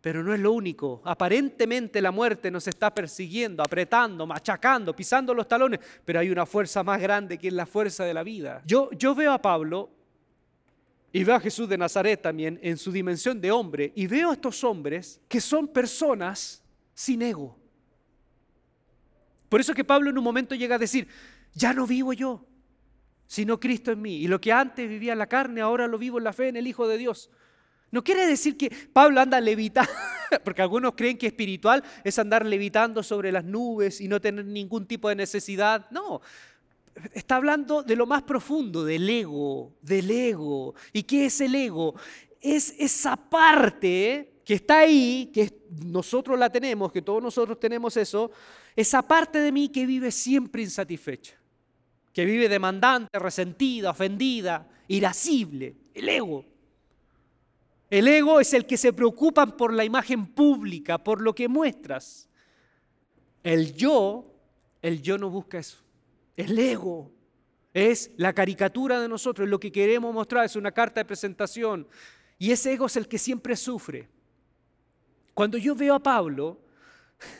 pero 0.00 0.22
no 0.22 0.32
es 0.32 0.40
lo 0.40 0.52
único. 0.52 1.02
Aparentemente 1.04 2.00
la 2.00 2.10
muerte 2.10 2.50
nos 2.50 2.66
está 2.66 2.94
persiguiendo, 2.94 3.62
apretando, 3.62 4.26
machacando, 4.26 4.96
pisando 4.96 5.34
los 5.34 5.46
talones, 5.46 5.80
pero 6.04 6.20
hay 6.20 6.30
una 6.30 6.46
fuerza 6.46 6.82
más 6.82 7.00
grande 7.00 7.36
que 7.36 7.48
es 7.48 7.54
la 7.54 7.66
fuerza 7.66 8.04
de 8.04 8.14
la 8.14 8.22
vida. 8.22 8.62
Yo, 8.64 8.90
yo 8.92 9.14
veo 9.14 9.32
a 9.32 9.42
Pablo 9.42 9.90
y 11.12 11.24
veo 11.24 11.34
a 11.34 11.40
Jesús 11.40 11.68
de 11.68 11.76
Nazaret 11.76 12.22
también 12.22 12.58
en 12.62 12.78
su 12.78 12.92
dimensión 12.92 13.40
de 13.40 13.50
hombre. 13.50 13.92
Y 13.94 14.06
veo 14.06 14.30
a 14.30 14.34
estos 14.34 14.62
hombres 14.64 15.20
que 15.28 15.40
son 15.40 15.68
personas 15.68 16.62
sin 16.94 17.20
ego. 17.20 17.59
Por 19.50 19.60
eso 19.60 19.74
que 19.74 19.84
Pablo 19.84 20.08
en 20.08 20.16
un 20.16 20.24
momento 20.24 20.54
llega 20.54 20.76
a 20.76 20.78
decir, 20.78 21.08
ya 21.52 21.74
no 21.74 21.86
vivo 21.86 22.12
yo, 22.12 22.46
sino 23.26 23.58
Cristo 23.60 23.90
en 23.90 24.00
mí. 24.00 24.16
Y 24.18 24.28
lo 24.28 24.40
que 24.40 24.52
antes 24.52 24.88
vivía 24.88 25.12
en 25.12 25.18
la 25.18 25.26
carne, 25.26 25.60
ahora 25.60 25.88
lo 25.88 25.98
vivo 25.98 26.18
en 26.18 26.24
la 26.24 26.32
fe 26.32 26.48
en 26.48 26.56
el 26.56 26.68
Hijo 26.68 26.86
de 26.86 26.96
Dios. 26.96 27.30
No 27.90 28.04
quiere 28.04 28.28
decir 28.28 28.56
que 28.56 28.70
Pablo 28.92 29.20
anda 29.20 29.40
levitando, 29.40 29.90
porque 30.44 30.62
algunos 30.62 30.94
creen 30.94 31.18
que 31.18 31.26
espiritual 31.26 31.82
es 32.04 32.16
andar 32.20 32.46
levitando 32.46 33.02
sobre 33.02 33.32
las 33.32 33.44
nubes 33.44 34.00
y 34.00 34.06
no 34.06 34.20
tener 34.20 34.44
ningún 34.44 34.86
tipo 34.86 35.08
de 35.08 35.16
necesidad. 35.16 35.90
No, 35.90 36.20
está 37.12 37.34
hablando 37.34 37.82
de 37.82 37.96
lo 37.96 38.06
más 38.06 38.22
profundo, 38.22 38.84
del 38.84 39.10
ego, 39.10 39.72
del 39.82 40.12
ego. 40.12 40.76
¿Y 40.92 41.02
qué 41.02 41.26
es 41.26 41.40
el 41.40 41.56
ego? 41.56 41.96
Es 42.40 42.72
esa 42.78 43.16
parte 43.16 44.34
que 44.44 44.54
está 44.54 44.78
ahí, 44.78 45.28
que 45.34 45.52
nosotros 45.84 46.38
la 46.38 46.50
tenemos, 46.50 46.92
que 46.92 47.02
todos 47.02 47.20
nosotros 47.20 47.58
tenemos 47.58 47.96
eso, 47.96 48.30
esa 48.80 49.02
parte 49.02 49.38
de 49.38 49.52
mí 49.52 49.68
que 49.68 49.86
vive 49.86 50.10
siempre 50.10 50.62
insatisfecha, 50.62 51.34
que 52.12 52.24
vive 52.24 52.48
demandante, 52.48 53.18
resentida, 53.18 53.90
ofendida, 53.90 54.68
irascible, 54.88 55.76
el 55.94 56.08
ego. 56.08 56.44
El 57.88 58.06
ego 58.08 58.40
es 58.40 58.54
el 58.54 58.66
que 58.66 58.76
se 58.76 58.92
preocupa 58.92 59.44
por 59.46 59.72
la 59.72 59.84
imagen 59.84 60.26
pública, 60.26 60.98
por 60.98 61.20
lo 61.20 61.34
que 61.34 61.48
muestras. 61.48 62.28
El 63.42 63.74
yo, 63.74 64.32
el 64.80 65.02
yo 65.02 65.18
no 65.18 65.28
busca 65.28 65.58
eso. 65.58 65.78
El 66.36 66.58
ego 66.58 67.10
es 67.74 68.10
la 68.16 68.32
caricatura 68.32 69.00
de 69.00 69.08
nosotros, 69.08 69.46
es 69.46 69.50
lo 69.50 69.60
que 69.60 69.72
queremos 69.72 70.14
mostrar, 70.14 70.44
es 70.44 70.56
una 70.56 70.72
carta 70.72 71.00
de 71.00 71.04
presentación. 71.04 71.86
Y 72.38 72.52
ese 72.52 72.72
ego 72.72 72.86
es 72.86 72.96
el 72.96 73.08
que 73.08 73.18
siempre 73.18 73.56
sufre. 73.56 74.08
Cuando 75.34 75.58
yo 75.58 75.74
veo 75.74 75.94
a 75.94 76.02
Pablo, 76.02 76.60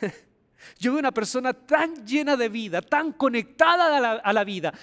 yo 0.79 0.91
veo 0.91 0.99
una 0.99 1.13
persona 1.13 1.53
tan 1.53 2.05
llena 2.05 2.35
de 2.35 2.49
vida, 2.49 2.81
tan 2.81 3.13
conectada 3.13 4.19
a 4.23 4.33
la, 4.33 4.43
vida, 4.43 4.73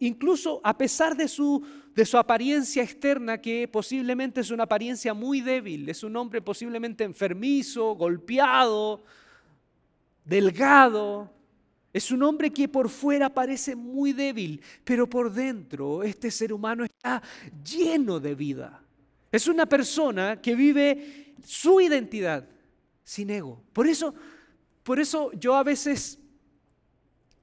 incluso 0.00 0.60
a 0.64 0.76
pesar 0.76 1.16
de 1.16 1.28
su, 1.28 1.64
de 1.94 2.04
su 2.04 2.18
apariencia 2.18 2.82
externa, 2.82 3.40
que 3.40 3.68
posiblemente 3.68 4.40
es 4.40 4.50
una 4.50 4.64
apariencia 4.64 5.14
muy 5.14 5.40
débil, 5.40 5.88
es 5.88 6.02
un 6.02 6.16
hombre 6.16 6.42
posiblemente 6.42 7.04
enfermizo, 7.04 7.94
golpeado, 7.94 9.02
delgado, 10.24 11.30
es 11.92 12.10
un 12.12 12.22
hombre 12.22 12.50
que 12.50 12.68
por 12.68 12.88
fuera 12.88 13.28
parece 13.28 13.74
muy 13.74 14.12
débil, 14.12 14.60
pero 14.84 15.08
por 15.08 15.32
dentro 15.32 16.02
este 16.02 16.30
ser 16.30 16.52
humano 16.52 16.84
está 16.84 17.20
lleno 17.64 18.20
de 18.20 18.34
vida. 18.34 18.82
Es 19.32 19.48
una 19.48 19.66
persona 19.66 20.40
que 20.40 20.54
vive 20.54 21.34
su 21.44 21.80
identidad 21.80 22.48
sin 23.02 23.30
ego. 23.30 23.62
Por 23.72 23.88
eso, 23.88 24.14
por 24.90 24.98
eso 24.98 25.30
yo 25.34 25.54
a 25.54 25.62
veces 25.62 26.18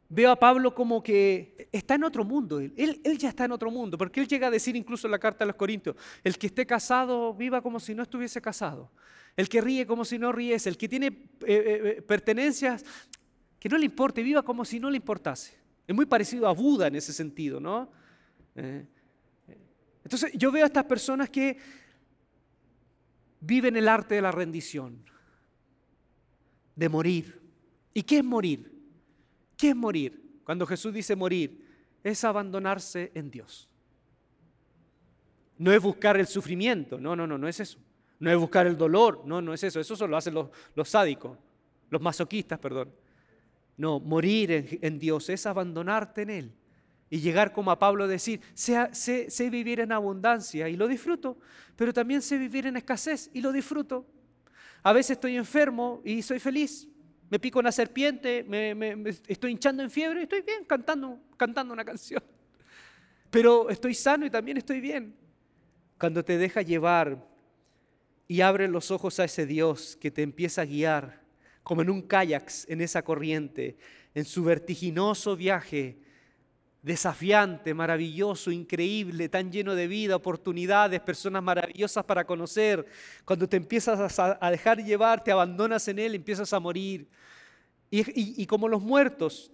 veo 0.10 0.30
a 0.32 0.36
Pablo 0.36 0.76
como 0.76 1.02
que 1.02 1.70
está 1.72 1.96
en 1.96 2.04
otro 2.04 2.26
mundo. 2.26 2.60
Él, 2.60 2.74
él, 2.76 3.18
ya 3.18 3.30
está 3.30 3.46
en 3.46 3.54
otro 3.54 3.72
mundo, 3.72 3.98
porque 3.98 4.20
él 4.20 4.28
llega 4.28 4.48
a 4.48 4.52
decir 4.52 4.76
incluso 4.76 5.08
en 5.08 5.12
la 5.12 5.18
carta 5.18 5.46
a 5.46 5.48
los 5.48 5.56
Corintios, 5.56 5.96
el 6.26 6.38
que 6.38 6.48
esté 6.48 6.66
casado 6.66 7.34
viva 7.34 7.62
como 7.62 7.80
si 7.80 7.96
no 7.96 8.04
estuviese 8.04 8.42
casado. 8.42 8.92
El 9.38 9.48
que 9.48 9.62
ríe 9.62 9.88
como 9.88 10.04
si 10.04 10.20
no 10.20 10.34
riese, 10.34 10.68
el 10.68 10.76
que 10.76 10.90
tiene 10.90 11.08
eh, 11.08 11.14
eh, 11.46 11.82
eh, 12.00 12.02
pertenencias 12.02 12.84
que 13.58 13.70
no 13.70 13.78
le 13.78 13.86
importe, 13.86 14.22
viva 14.24 14.44
como 14.44 14.66
si 14.66 14.78
no 14.78 14.90
le 14.90 14.98
importase. 14.98 15.58
Es 15.88 15.96
muy 15.96 16.06
parecido 16.06 16.50
a 16.50 16.52
Buda 16.52 16.88
en 16.88 16.96
ese 16.98 17.14
sentido, 17.14 17.62
¿no? 17.62 17.90
Entonces 20.04 20.34
yo 20.34 20.52
veo 20.52 20.66
a 20.66 20.68
estas 20.68 20.84
personas 20.84 21.30
que 21.30 21.56
viven 23.40 23.78
el 23.78 23.88
arte 23.88 24.16
de 24.16 24.22
la 24.22 24.34
rendición, 24.34 25.06
de 26.78 26.88
morir. 26.88 27.42
¿Y 27.94 28.04
qué 28.04 28.20
es 28.20 28.24
morir? 28.24 28.72
¿Qué 29.58 29.70
es 29.70 29.76
morir? 29.76 30.28
cuando 30.48 30.66
Jesús 30.66 30.94
dice 30.94 31.14
morir, 31.14 31.62
es 32.02 32.24
abandonarse 32.24 33.12
en 33.14 33.30
Dios. 33.30 33.68
No 35.58 35.74
es 35.74 35.82
buscar 35.82 36.16
el 36.16 36.26
sufrimiento, 36.26 37.02
no, 37.02 37.18
no, 37.18 37.28
no, 37.28 37.38
no 37.38 37.50
es 37.50 37.60
eso. 37.60 37.80
No 38.18 38.32
es 38.32 38.38
buscar 38.38 38.66
el 38.66 38.78
dolor, 38.78 39.24
no, 39.26 39.42
no 39.42 39.54
es 39.54 39.62
eso. 39.66 39.82
Eso 39.82 39.98
solo 39.98 40.12
lo 40.12 40.16
hacen 40.16 40.34
los, 40.34 40.48
los 40.74 40.88
sádicos, 40.88 41.38
los 41.90 42.02
masoquistas, 42.02 42.60
perdón. 42.60 42.94
No, 43.76 44.00
morir 44.00 44.80
en, 44.82 45.00
Dios 45.00 45.28
es 45.28 45.46
abandonarte 45.46 46.22
en 46.22 46.30
Él 46.30 46.54
y 47.10 47.20
llegar 47.20 47.52
como 47.52 47.70
a 47.70 47.78
Pablo 47.78 48.06
a 48.06 48.08
decir, 48.08 48.40
sé, 48.54 48.88
sé, 48.94 49.30
sé 49.30 49.50
vivir 49.50 49.82
en 49.82 49.92
abundancia 49.92 50.70
y 50.70 50.78
lo 50.78 50.88
disfruto, 50.88 51.38
pero 51.76 51.92
también 51.92 52.22
sé 52.22 52.38
vivir 52.38 52.68
en 52.68 52.78
escasez 52.78 53.30
y 53.34 53.42
lo 53.42 53.52
disfruto. 53.52 54.06
A 54.88 54.94
veces 54.94 55.18
estoy 55.18 55.36
enfermo 55.36 56.02
y 56.06 56.22
soy 56.22 56.40
feliz. 56.40 56.88
Me 57.30 57.40
pico 57.40 57.60
una 57.60 57.74
serpiente, 57.74 58.46
me, 58.46 58.72
estoy 59.28 59.52
hinchando 59.52 59.84
en 59.84 59.92
fiebre 59.92 60.22
y 60.22 60.24
estoy 60.24 60.44
bien 60.44 60.64
cantando, 60.64 61.20
cantando 61.36 61.74
una 61.74 61.84
canción. 61.92 62.24
Pero 63.30 63.70
estoy 63.70 63.94
sano 63.94 64.26
y 64.26 64.30
también 64.30 64.56
estoy 64.56 64.80
bien. 64.80 65.14
Cuando 66.00 66.24
te 66.24 66.38
deja 66.38 66.62
llevar 66.62 67.22
y 68.30 68.40
abre 68.40 68.70
los 68.70 68.90
ojos 68.90 69.20
a 69.20 69.26
ese 69.26 69.46
Dios 69.46 69.98
que 70.00 70.10
te 70.10 70.22
empieza 70.22 70.62
a 70.62 70.66
guiar, 70.66 71.22
como 71.64 71.82
en 71.82 71.90
un 71.90 72.02
kayak 72.04 72.50
en 72.70 72.80
esa 72.80 73.04
corriente, 73.04 73.78
en 74.16 74.24
su 74.24 74.42
vertiginoso 74.46 75.36
viaje, 75.36 75.98
desafiante, 76.82 77.74
maravilloso, 77.74 78.52
increíble, 78.52 79.30
tan 79.30 79.52
lleno 79.52 79.76
de 79.76 79.88
vida, 79.88 80.16
oportunidades, 80.16 81.02
personas 81.02 81.44
maravillosas 81.44 82.04
para 82.06 82.26
conocer. 82.26 82.86
Cuando 83.26 83.48
te 83.48 83.58
empiezas 83.58 84.20
a, 84.20 84.52
dejar 84.52 84.84
llevar, 84.84 85.24
te 85.24 85.32
abandonas 85.32 85.88
en 85.88 86.00
Él, 86.00 86.16
empiezas 86.16 86.54
a 86.54 86.60
morir. 86.60 87.08
Y, 87.90 88.46
como 88.48 88.68
los 88.68 88.82
muertos, 88.82 89.52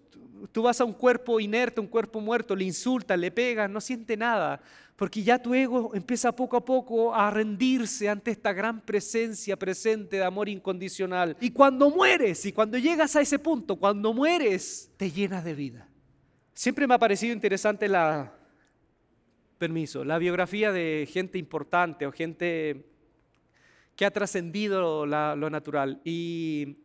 tú 0.51 0.63
vas 0.63 0.81
a 0.81 0.85
un 0.85 0.93
cuerpo 0.93 1.39
inerte, 1.39 1.79
un 1.79 1.87
cuerpo 1.87 2.19
muerto, 2.19 2.55
le 2.55 2.65
insultas, 2.65 3.17
le 3.17 3.31
pegas, 3.31 3.69
no 3.69 3.79
siente 3.79 4.17
nada, 4.17 4.59
porque 4.95 5.23
ya 5.23 5.39
tu 5.39 5.53
ego 5.53 5.91
empieza 5.93 6.35
poco 6.35 6.57
a 6.57 6.65
poco 6.65 7.13
a 7.13 7.29
rendirse 7.29 8.09
ante 8.09 8.31
esta 8.31 8.51
gran 8.53 8.81
presencia 8.81 9.57
presente 9.57 10.17
de 10.17 10.23
amor 10.23 10.49
incondicional. 10.49 11.37
Y 11.39 11.51
cuando 11.51 11.89
mueres, 11.89 12.45
y 12.45 12.51
cuando 12.51 12.77
llegas 12.77 13.15
a 13.15 13.21
ese 13.21 13.37
punto, 13.37 13.75
cuando 13.75 14.13
mueres, 14.13 14.91
te 14.97 15.11
llenas 15.11 15.43
de 15.43 15.53
vida. 15.53 15.87
Siempre 16.53 16.87
me 16.87 16.93
ha 16.93 16.99
parecido 16.99 17.33
interesante 17.33 17.87
la, 17.87 18.31
permiso, 19.57 20.03
la 20.03 20.17
biografía 20.17 20.71
de 20.71 21.07
gente 21.11 21.37
importante 21.37 22.05
o 22.05 22.11
gente 22.11 22.85
que 23.95 24.05
ha 24.05 24.11
trascendido 24.11 25.05
lo 25.05 25.49
natural. 25.49 26.01
Y 26.03 26.77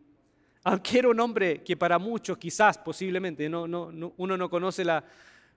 aunque 0.64 0.98
era 0.98 1.08
un 1.08 1.20
hombre 1.20 1.62
que 1.62 1.76
para 1.76 1.98
muchos, 1.98 2.38
quizás, 2.38 2.78
posiblemente, 2.78 3.48
no, 3.48 3.66
no, 3.66 4.14
uno 4.16 4.36
no 4.36 4.48
conoce 4.48 4.84
la, 4.84 5.04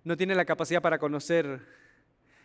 no 0.03 0.17
tiene 0.17 0.35
la 0.35 0.45
capacidad 0.45 0.81
para 0.81 0.99
conocer 0.99 1.59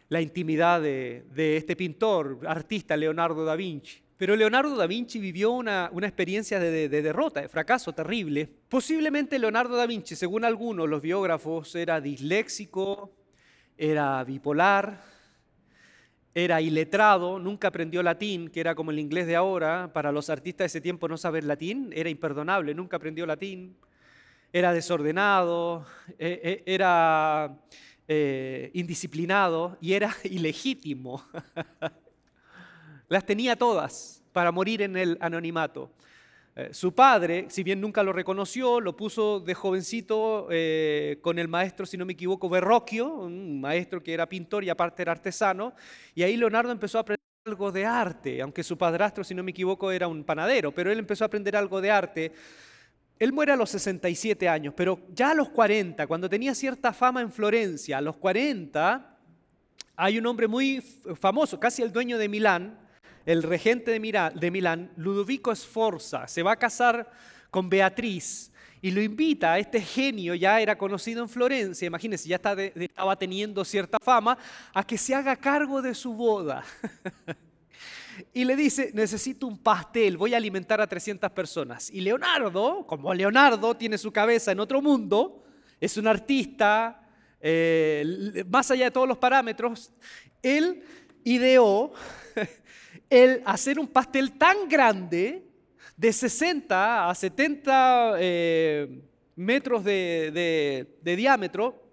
la 0.09 0.21
intimidad 0.21 0.81
de, 0.81 1.25
este 1.57 1.75
pintor, 1.75 2.41
artista 2.47 2.97
Leonardo 2.97 3.45
da 3.45 3.57
Vinci. 3.57 4.03
Pero 4.17 4.35
Leonardo 4.35 4.77
da 4.77 4.87
Vinci 4.87 5.19
vivió 5.19 5.53
una, 5.53 5.91
experiencia 6.03 6.59
de, 6.59 6.89
de, 6.89 7.03
derrota, 7.03 7.43
de 7.43 7.49
fracaso 7.49 7.93
terrible. 7.93 8.49
Posiblemente 8.69 9.39
Leonardo 9.39 9.77
da 9.77 9.87
Vinci, 9.87 10.17
según 10.17 10.45
algunos, 10.45 10.89
los 10.89 11.03
biógrafos, 11.03 11.75
era 11.75 12.01
disléxico, 12.01 13.13
era 13.77 14.25
bipolar, 14.25 15.03
era 16.35 16.63
iletrado, 16.63 17.39
nunca 17.39 17.69
aprendió 17.69 18.03
latín, 18.03 18.49
que 18.49 18.61
era 18.61 18.75
como 18.75 18.91
el 18.91 18.99
inglés 18.99 19.27
de 19.27 19.37
ahora. 19.37 19.93
Para 19.93 20.13
los 20.13 20.31
artistas 20.31 20.65
de 20.65 20.67
ese 20.67 20.81
tiempo 20.81 21.09
no 21.09 21.19
saber 21.19 21.45
latín 21.45 21.91
era 21.95 22.09
imperdonable, 22.09 22.75
nunca 22.75 22.97
aprendió 22.97 23.27
latín. 23.27 23.77
Era 24.51 24.73
desordenado, 24.73 25.87
e, 26.19 26.63
e, 26.67 26.75
era 26.75 27.59
eh, 28.09 28.71
indisciplinado 28.73 29.77
y 29.83 29.93
era 29.93 30.15
ilegítimo. 30.25 31.23
Las 33.09 33.25
tenía 33.25 33.57
todas 33.57 34.23
para 34.33 34.51
morir 34.51 34.83
en 34.83 34.97
el 34.97 35.17
anonimato. 35.21 35.91
Eh, 36.57 36.71
su 36.73 36.95
padre, 36.95 37.47
si 37.51 37.63
bien 37.63 37.81
nunca 37.81 38.03
lo 38.03 38.13
reconoció, 38.13 38.81
lo 38.81 38.97
puso 38.97 39.41
de 39.41 39.55
jovencito 39.55 40.49
eh, 40.51 41.19
con 41.21 41.39
el 41.39 41.49
maestro, 41.49 41.85
si 41.85 41.97
no 41.97 42.07
me 42.07 42.15
equivoco, 42.15 42.49
Verrocchio, 42.49 43.13
un 43.13 43.61
maestro 43.61 44.03
que 44.03 44.15
era 44.15 44.27
pintor 44.27 44.65
y 44.65 44.71
aparte 44.71 45.03
era 45.03 45.13
artesano, 45.13 45.75
y 46.15 46.23
ahí 46.23 46.37
Leonardo 46.37 46.73
empezó 46.73 46.99
a 46.99 47.03
aprender 47.03 47.21
algo 47.45 47.71
de 47.71 47.85
arte, 47.85 48.41
aunque 48.41 48.65
su 48.65 48.77
padrastro, 48.79 49.23
si 49.23 49.35
no 49.35 49.43
me 49.43 49.51
equivoco, 49.51 49.93
era 49.93 50.09
un 50.09 50.25
panadero, 50.25 50.73
pero 50.73 50.91
él 50.91 50.99
empezó 50.99 51.25
a 51.25 51.27
aprender 51.27 51.55
algo 51.57 51.81
de 51.81 51.91
arte. 51.91 52.33
Él 53.19 53.33
muere 53.33 53.53
a 53.53 53.57
los 53.57 53.71
67 53.71 54.49
años, 54.49 54.75
pero 54.77 54.99
ya 55.15 55.31
a 55.31 55.35
los 55.35 55.51
40, 55.51 56.07
cuando 56.07 56.29
tenía 56.29 56.55
cierta 56.55 56.93
fama 56.93 57.21
en 57.21 57.31
Florencia, 57.31 57.99
a 57.99 58.01
los 58.01 58.17
40, 58.17 59.19
hay 59.95 60.19
un 60.19 60.27
hombre 60.27 60.49
muy 60.49 60.81
famoso, 61.21 61.61
casi 61.61 61.83
el 61.83 61.93
dueño 61.93 62.19
de 62.19 62.29
Milán, 62.29 62.86
el 63.27 63.43
regente 63.43 63.91
de, 63.91 64.51
Milán, 64.51 64.93
Ludovico 64.97 65.55
Sforza, 65.55 66.29
se 66.29 66.45
va 66.45 66.53
a 66.53 66.57
casar 66.57 67.11
con 67.51 67.69
Beatriz 67.69 68.53
y 68.81 68.93
lo 68.93 69.03
invita 69.03 69.55
a 69.55 69.59
este 69.59 69.81
genio, 69.81 70.35
ya 70.37 70.61
era 70.61 70.79
conocido 70.79 71.23
en 71.23 71.29
Florencia, 71.29 71.87
imagínense, 71.87 72.29
ya 72.29 72.37
estaba 72.37 73.17
teniendo 73.17 73.65
cierta 73.65 73.99
fama, 73.99 74.39
a 74.73 74.87
que 74.87 74.97
se 74.97 75.13
haga 75.13 75.35
cargo 75.35 75.83
de 75.83 75.93
su 75.93 76.15
boda. 76.15 76.63
y 78.33 78.45
le 78.45 78.55
dice, 78.55 78.93
necesito 78.95 79.49
un 79.49 79.59
pastel, 79.59 80.17
voy 80.17 80.35
a 80.35 80.37
alimentar 80.37 80.81
a 80.81 80.87
300 80.87 81.29
personas. 81.33 81.91
Y 81.91 82.03
Leonardo, 82.03 82.87
como 82.87 83.13
Leonardo 83.13 83.77
tiene 83.77 83.99
su 83.99 84.13
cabeza 84.13 84.53
en 84.53 84.61
otro 84.61 84.81
mundo, 84.81 85.43
es 85.81 85.97
un 85.97 86.07
artista, 86.07 87.03
eh, 87.41 88.45
más 88.49 88.71
allá 88.71 88.85
de 88.85 88.91
todos 88.93 89.09
los 89.09 89.19
parámetros, 89.19 89.91
él 90.43 90.85
ideó 91.25 91.93
el 93.11 93.43
hacer 93.45 93.79
un 93.79 93.87
pastel 93.87 94.33
tan 94.33 94.69
grande, 94.69 95.43
de 95.97 96.13
60 96.13 97.09
a 97.09 97.15
70 97.15 98.17
eh, 98.19 99.03
metros 99.37 99.83
de, 99.83 100.87
de 101.01 101.17
diámetro, 101.17 101.87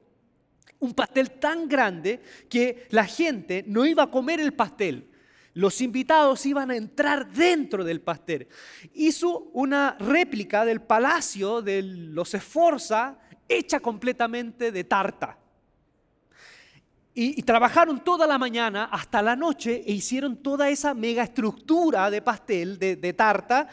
un 0.79 0.93
pastel 0.93 1.31
tan 1.31 1.69
grande 1.69 2.21
que 2.49 2.87
la 2.89 3.05
gente 3.05 3.63
no 3.65 3.85
iba 3.85 4.03
a 4.03 4.11
comer 4.11 4.41
el 4.41 4.53
pastel. 4.53 5.09
Los 5.53 5.81
invitados 5.81 6.45
iban 6.45 6.71
a 6.71 6.75
entrar 6.75 7.31
dentro 7.31 7.83
del 7.83 8.01
pastel. 8.01 8.47
Hizo 8.93 9.51
una 9.53 9.95
réplica 9.99 10.65
del 10.65 10.81
palacio 10.81 11.61
de 11.61 11.83
los 11.83 12.33
Esforza 12.33 13.19
hecha 13.47 13.79
completamente 13.79 14.71
de 14.71 14.83
tarta. 14.83 15.37
Y, 17.15 17.43
trabajaron 17.43 18.03
toda 18.03 18.25
la 18.25 18.39
mañana 18.39 18.85
hasta 18.85 19.21
la 19.21 19.35
noche 19.35 19.83
e 19.85 19.91
hicieron 19.91 20.37
toda 20.37 20.69
esa 20.69 20.95
mega 20.95 21.23
estructura 21.23 22.09
de 22.09 22.23
pastel, 22.23 22.79
de, 22.79 23.13
tarta. 23.13 23.67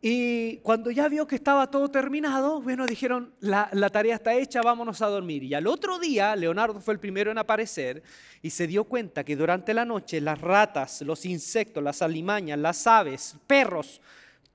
Y 0.00 0.56
cuando 0.58 0.90
ya 0.90 1.06
vio 1.08 1.26
que 1.26 1.34
estaba 1.34 1.70
todo 1.70 1.90
terminado, 1.90 2.62
bueno, 2.62 2.86
dijeron, 2.86 3.34
la, 3.40 3.68
tarea 3.90 4.14
está 4.14 4.32
hecha, 4.34 4.62
vámonos 4.62 5.02
a 5.02 5.08
dormir. 5.08 5.42
Y 5.42 5.52
al 5.52 5.66
otro 5.66 5.98
día, 5.98 6.34
Leonardo 6.34 6.80
fue 6.80 6.94
el 6.94 7.00
primero 7.00 7.30
en 7.30 7.36
aparecer 7.36 8.02
y 8.40 8.48
se 8.48 8.66
dio 8.66 8.84
cuenta 8.84 9.22
que 9.22 9.36
durante 9.36 9.74
la 9.74 9.84
noche 9.84 10.22
las 10.22 10.40
ratas, 10.40 11.02
los 11.02 11.26
insectos, 11.26 11.82
las 11.82 12.00
alimañas, 12.00 12.58
las 12.58 12.86
aves, 12.86 13.36
perros, 13.46 14.00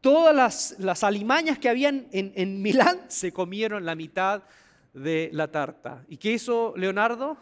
todas 0.01 0.35
las, 0.35 0.75
las 0.79 1.03
alimañas 1.03 1.59
que 1.59 1.69
habían 1.69 2.07
en, 2.11 2.33
en 2.35 2.63
Milán 2.63 2.99
se 3.09 3.31
comieron 3.31 3.85
la 3.85 3.93
mitad 3.93 4.41
de 4.95 5.29
la 5.33 5.51
tarta. 5.51 6.03
¿Y 6.09 6.17
qué 6.17 6.31
hizo 6.31 6.73
Leonardo? 6.75 7.37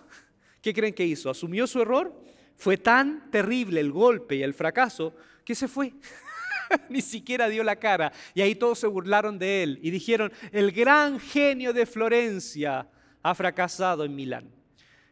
¿Qué 0.65 0.73
creen 0.73 0.95
que 0.95 1.05
hizo? 1.05 1.29
¿Asumió 1.29 1.67
su 1.67 1.79
error? 1.79 2.11
Fue 2.55 2.75
tan 2.77 3.29
terrible 3.29 3.79
el 3.79 3.91
golpe 3.91 4.37
y 4.37 4.41
el 4.41 4.55
fracaso 4.55 5.13
que 5.43 5.53
se 5.53 5.67
fue. 5.67 5.93
Ni 6.89 7.01
siquiera 7.01 7.47
dio 7.49 7.63
la 7.63 7.75
cara. 7.75 8.11
Y 8.33 8.41
ahí 8.41 8.55
todos 8.55 8.79
se 8.79 8.87
burlaron 8.87 9.37
de 9.37 9.61
él 9.61 9.79
y 9.83 9.91
dijeron, 9.91 10.33
el 10.51 10.71
gran 10.71 11.19
genio 11.19 11.71
de 11.71 11.85
Florencia 11.85 12.89
ha 13.21 13.35
fracasado 13.35 14.05
en 14.05 14.15
Milán. 14.15 14.49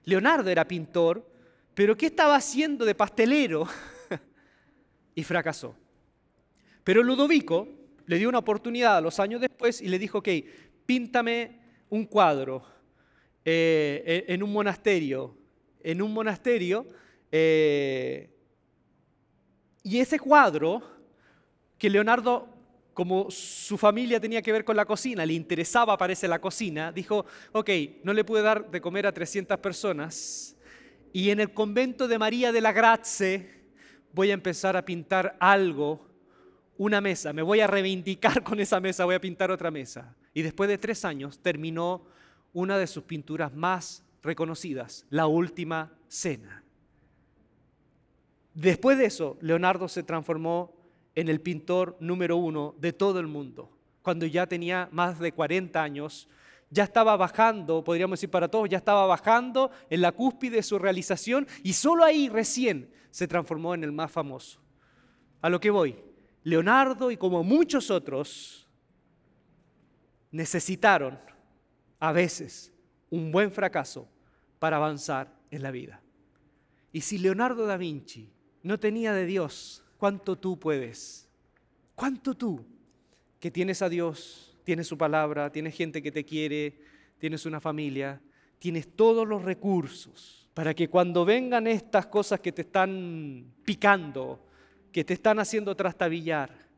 Leonardo 0.06 0.50
era 0.50 0.68
pintor, 0.68 1.24
pero 1.76 1.96
¿qué 1.96 2.08
estaba 2.08 2.36
haciendo 2.36 2.84
de 2.84 2.96
pastelero? 2.96 3.68
y 5.14 5.24
fracasó. 5.24 5.76
Pero 6.84 7.04
Ludovico 7.04 7.68
le 8.08 8.18
dio 8.18 8.28
una 8.28 8.40
oportunidad 8.40 8.98
a 8.98 9.02
los 9.02 9.20
años 9.20 9.40
después 9.40 9.84
y 9.84 9.88
le 9.88 10.00
dijo, 10.00 10.18
ok, 10.18 10.30
píntame 10.88 11.60
un 11.92 12.08
cuadro 12.08 12.66
eh, 13.46 14.26
en 14.30 14.42
un 14.42 14.52
monasterio 14.52 15.43
en 15.84 16.02
un 16.02 16.14
monasterio 16.14 16.88
eh, 17.32 18.30
y 19.84 20.00
ese 20.00 20.20
cuadro 20.20 20.82
que 21.78 21.90
Leonardo, 21.90 22.48
como 22.94 23.30
su 23.30 23.78
familia 23.78 24.20
tenía 24.20 24.42
que 24.42 24.52
ver 24.52 24.64
con 24.64 24.78
la 24.78 24.86
cocina, 24.86 25.26
le 25.26 25.34
interesaba, 25.34 25.98
parece, 25.98 26.28
la 26.28 26.40
cocina, 26.40 26.92
dijo, 26.92 27.26
ok, 27.52 27.70
no 28.04 28.14
le 28.14 28.24
pude 28.24 28.42
dar 28.42 28.72
de 28.72 28.80
comer 28.80 29.08
a 29.08 29.12
300 29.12 29.58
personas 29.60 30.56
y 31.12 31.30
en 31.30 31.40
el 31.40 31.54
convento 31.54 32.08
de 32.08 32.18
María 32.18 32.52
de 32.52 32.62
la 32.62 32.72
Grazie 32.72 33.64
voy 34.14 34.32
a 34.32 34.36
empezar 34.36 34.78
a 34.78 34.86
pintar 34.86 35.36
algo, 35.40 36.08
una 36.78 37.02
mesa, 37.02 37.34
me 37.34 37.42
voy 37.42 37.60
a 37.60 37.68
reivindicar 37.68 38.44
con 38.44 38.60
esa 38.60 38.80
mesa, 38.80 39.06
voy 39.06 39.16
a 39.16 39.22
pintar 39.22 39.52
otra 39.52 39.70
mesa. 39.70 40.16
Y 40.34 40.42
después 40.42 40.70
de 40.70 40.78
tres 40.78 41.04
años 41.04 41.40
terminó 41.40 42.06
una 42.54 42.78
de 42.78 42.88
sus 42.88 43.04
pinturas 43.04 43.54
más 43.54 44.03
reconocidas, 44.24 45.06
La 45.10 45.28
Última 45.28 45.92
Cena. 46.08 46.64
Después 48.54 48.98
de 48.98 49.06
eso, 49.06 49.38
Leonardo 49.42 49.88
se 49.88 50.04
transformó 50.04 50.74
en 51.16 51.28
el 51.28 51.42
pintor 51.42 51.98
número 52.00 52.38
uno 52.38 52.76
de 52.80 52.94
todo 52.94 53.20
el 53.20 53.28
mundo. 53.28 53.70
Cuando 54.02 54.26
ya 54.26 54.48
tenía 54.48 54.90
más 54.92 55.20
de 55.20 55.32
40 55.32 55.82
años, 55.82 56.30
ya 56.70 56.84
estaba 56.84 57.16
bajando, 57.18 57.84
podríamos 57.84 58.20
decir 58.20 58.32
para 58.32 58.48
todos, 58.48 58.70
ya 58.70 58.78
estaba 58.78 59.06
bajando 59.06 59.70
en 59.90 60.02
la 60.02 60.12
cúspide 60.12 60.58
de 60.58 60.64
su 60.64 60.80
realización 60.80 61.48
y 61.62 61.74
solo 61.74 62.04
ahí 62.04 62.30
recién 62.30 62.92
se 63.12 63.28
transformó 63.28 63.76
en 63.76 63.84
el 63.84 63.92
más 63.92 64.12
famoso. 64.12 64.60
A 65.42 65.50
lo 65.50 65.60
que 65.60 65.70
voy, 65.70 65.96
Leonardo 66.44 67.12
y 67.12 67.18
como 67.18 67.44
muchos 67.44 67.92
otros 67.92 68.68
necesitaron 70.32 71.20
a 72.00 72.12
veces 72.12 72.74
un 73.10 73.32
buen 73.32 73.52
fracaso 73.52 74.08
para 74.64 74.78
avanzar 74.78 75.28
en 75.52 75.62
la 75.62 75.72
vida. 75.72 76.00
Y 76.94 77.02
si 77.02 77.18
Leonardo 77.18 77.66
da 77.66 77.76
Vinci 77.76 78.30
no 78.62 78.80
tenía 78.80 79.12
de 79.12 79.26
Dios, 79.26 79.84
¿cuánto 79.98 80.38
tú 80.38 80.58
puedes? 80.58 81.28
¿Cuánto 81.96 82.34
tú 82.34 82.66
que 83.42 83.52
tienes 83.52 83.82
a 83.82 83.90
Dios, 83.90 84.58
tienes 84.64 84.88
su 84.88 84.98
palabra, 84.98 85.52
tienes 85.52 85.76
gente 85.76 86.02
que 86.02 86.14
te 86.14 86.24
quiere, 86.24 86.80
tienes 87.18 87.46
una 87.46 87.60
familia, 87.60 88.22
tienes 88.58 88.88
todos 88.96 89.28
los 89.28 89.42
recursos 89.42 90.50
para 90.54 90.74
que 90.74 90.88
cuando 90.88 91.26
vengan 91.26 91.68
estas 91.68 92.06
cosas 92.06 92.40
que 92.40 92.54
te 92.54 92.62
están 92.62 93.44
picando, 93.66 94.48
que 94.94 95.04
te 95.04 95.14
están 95.14 95.40
haciendo 95.40 95.76
trastabillar, 95.76 96.70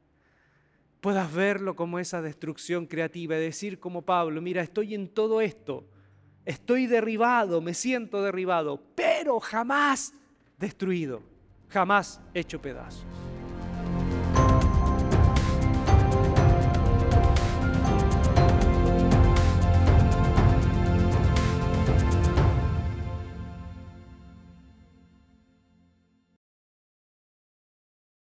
puedas 1.02 1.32
verlo 1.32 1.76
como 1.76 2.00
esa 2.00 2.20
destrucción 2.24 2.88
creativa 2.88 3.38
y 3.38 3.42
decir 3.42 3.80
como 3.80 4.02
Pablo, 4.02 4.42
mira, 4.42 4.64
estoy 4.64 4.96
en 4.96 5.08
todo 5.08 5.40
esto, 5.40 5.88
estoy 6.46 6.88
derribado, 6.88 7.62
me 7.62 7.74
siento 7.74 8.22
derribado, 8.22 8.82
pero 8.96 9.40
jamás 9.40 10.14
destruido, 10.58 11.22
jamás 11.70 12.22
hecho 12.34 12.62
pedazos. 12.62 13.06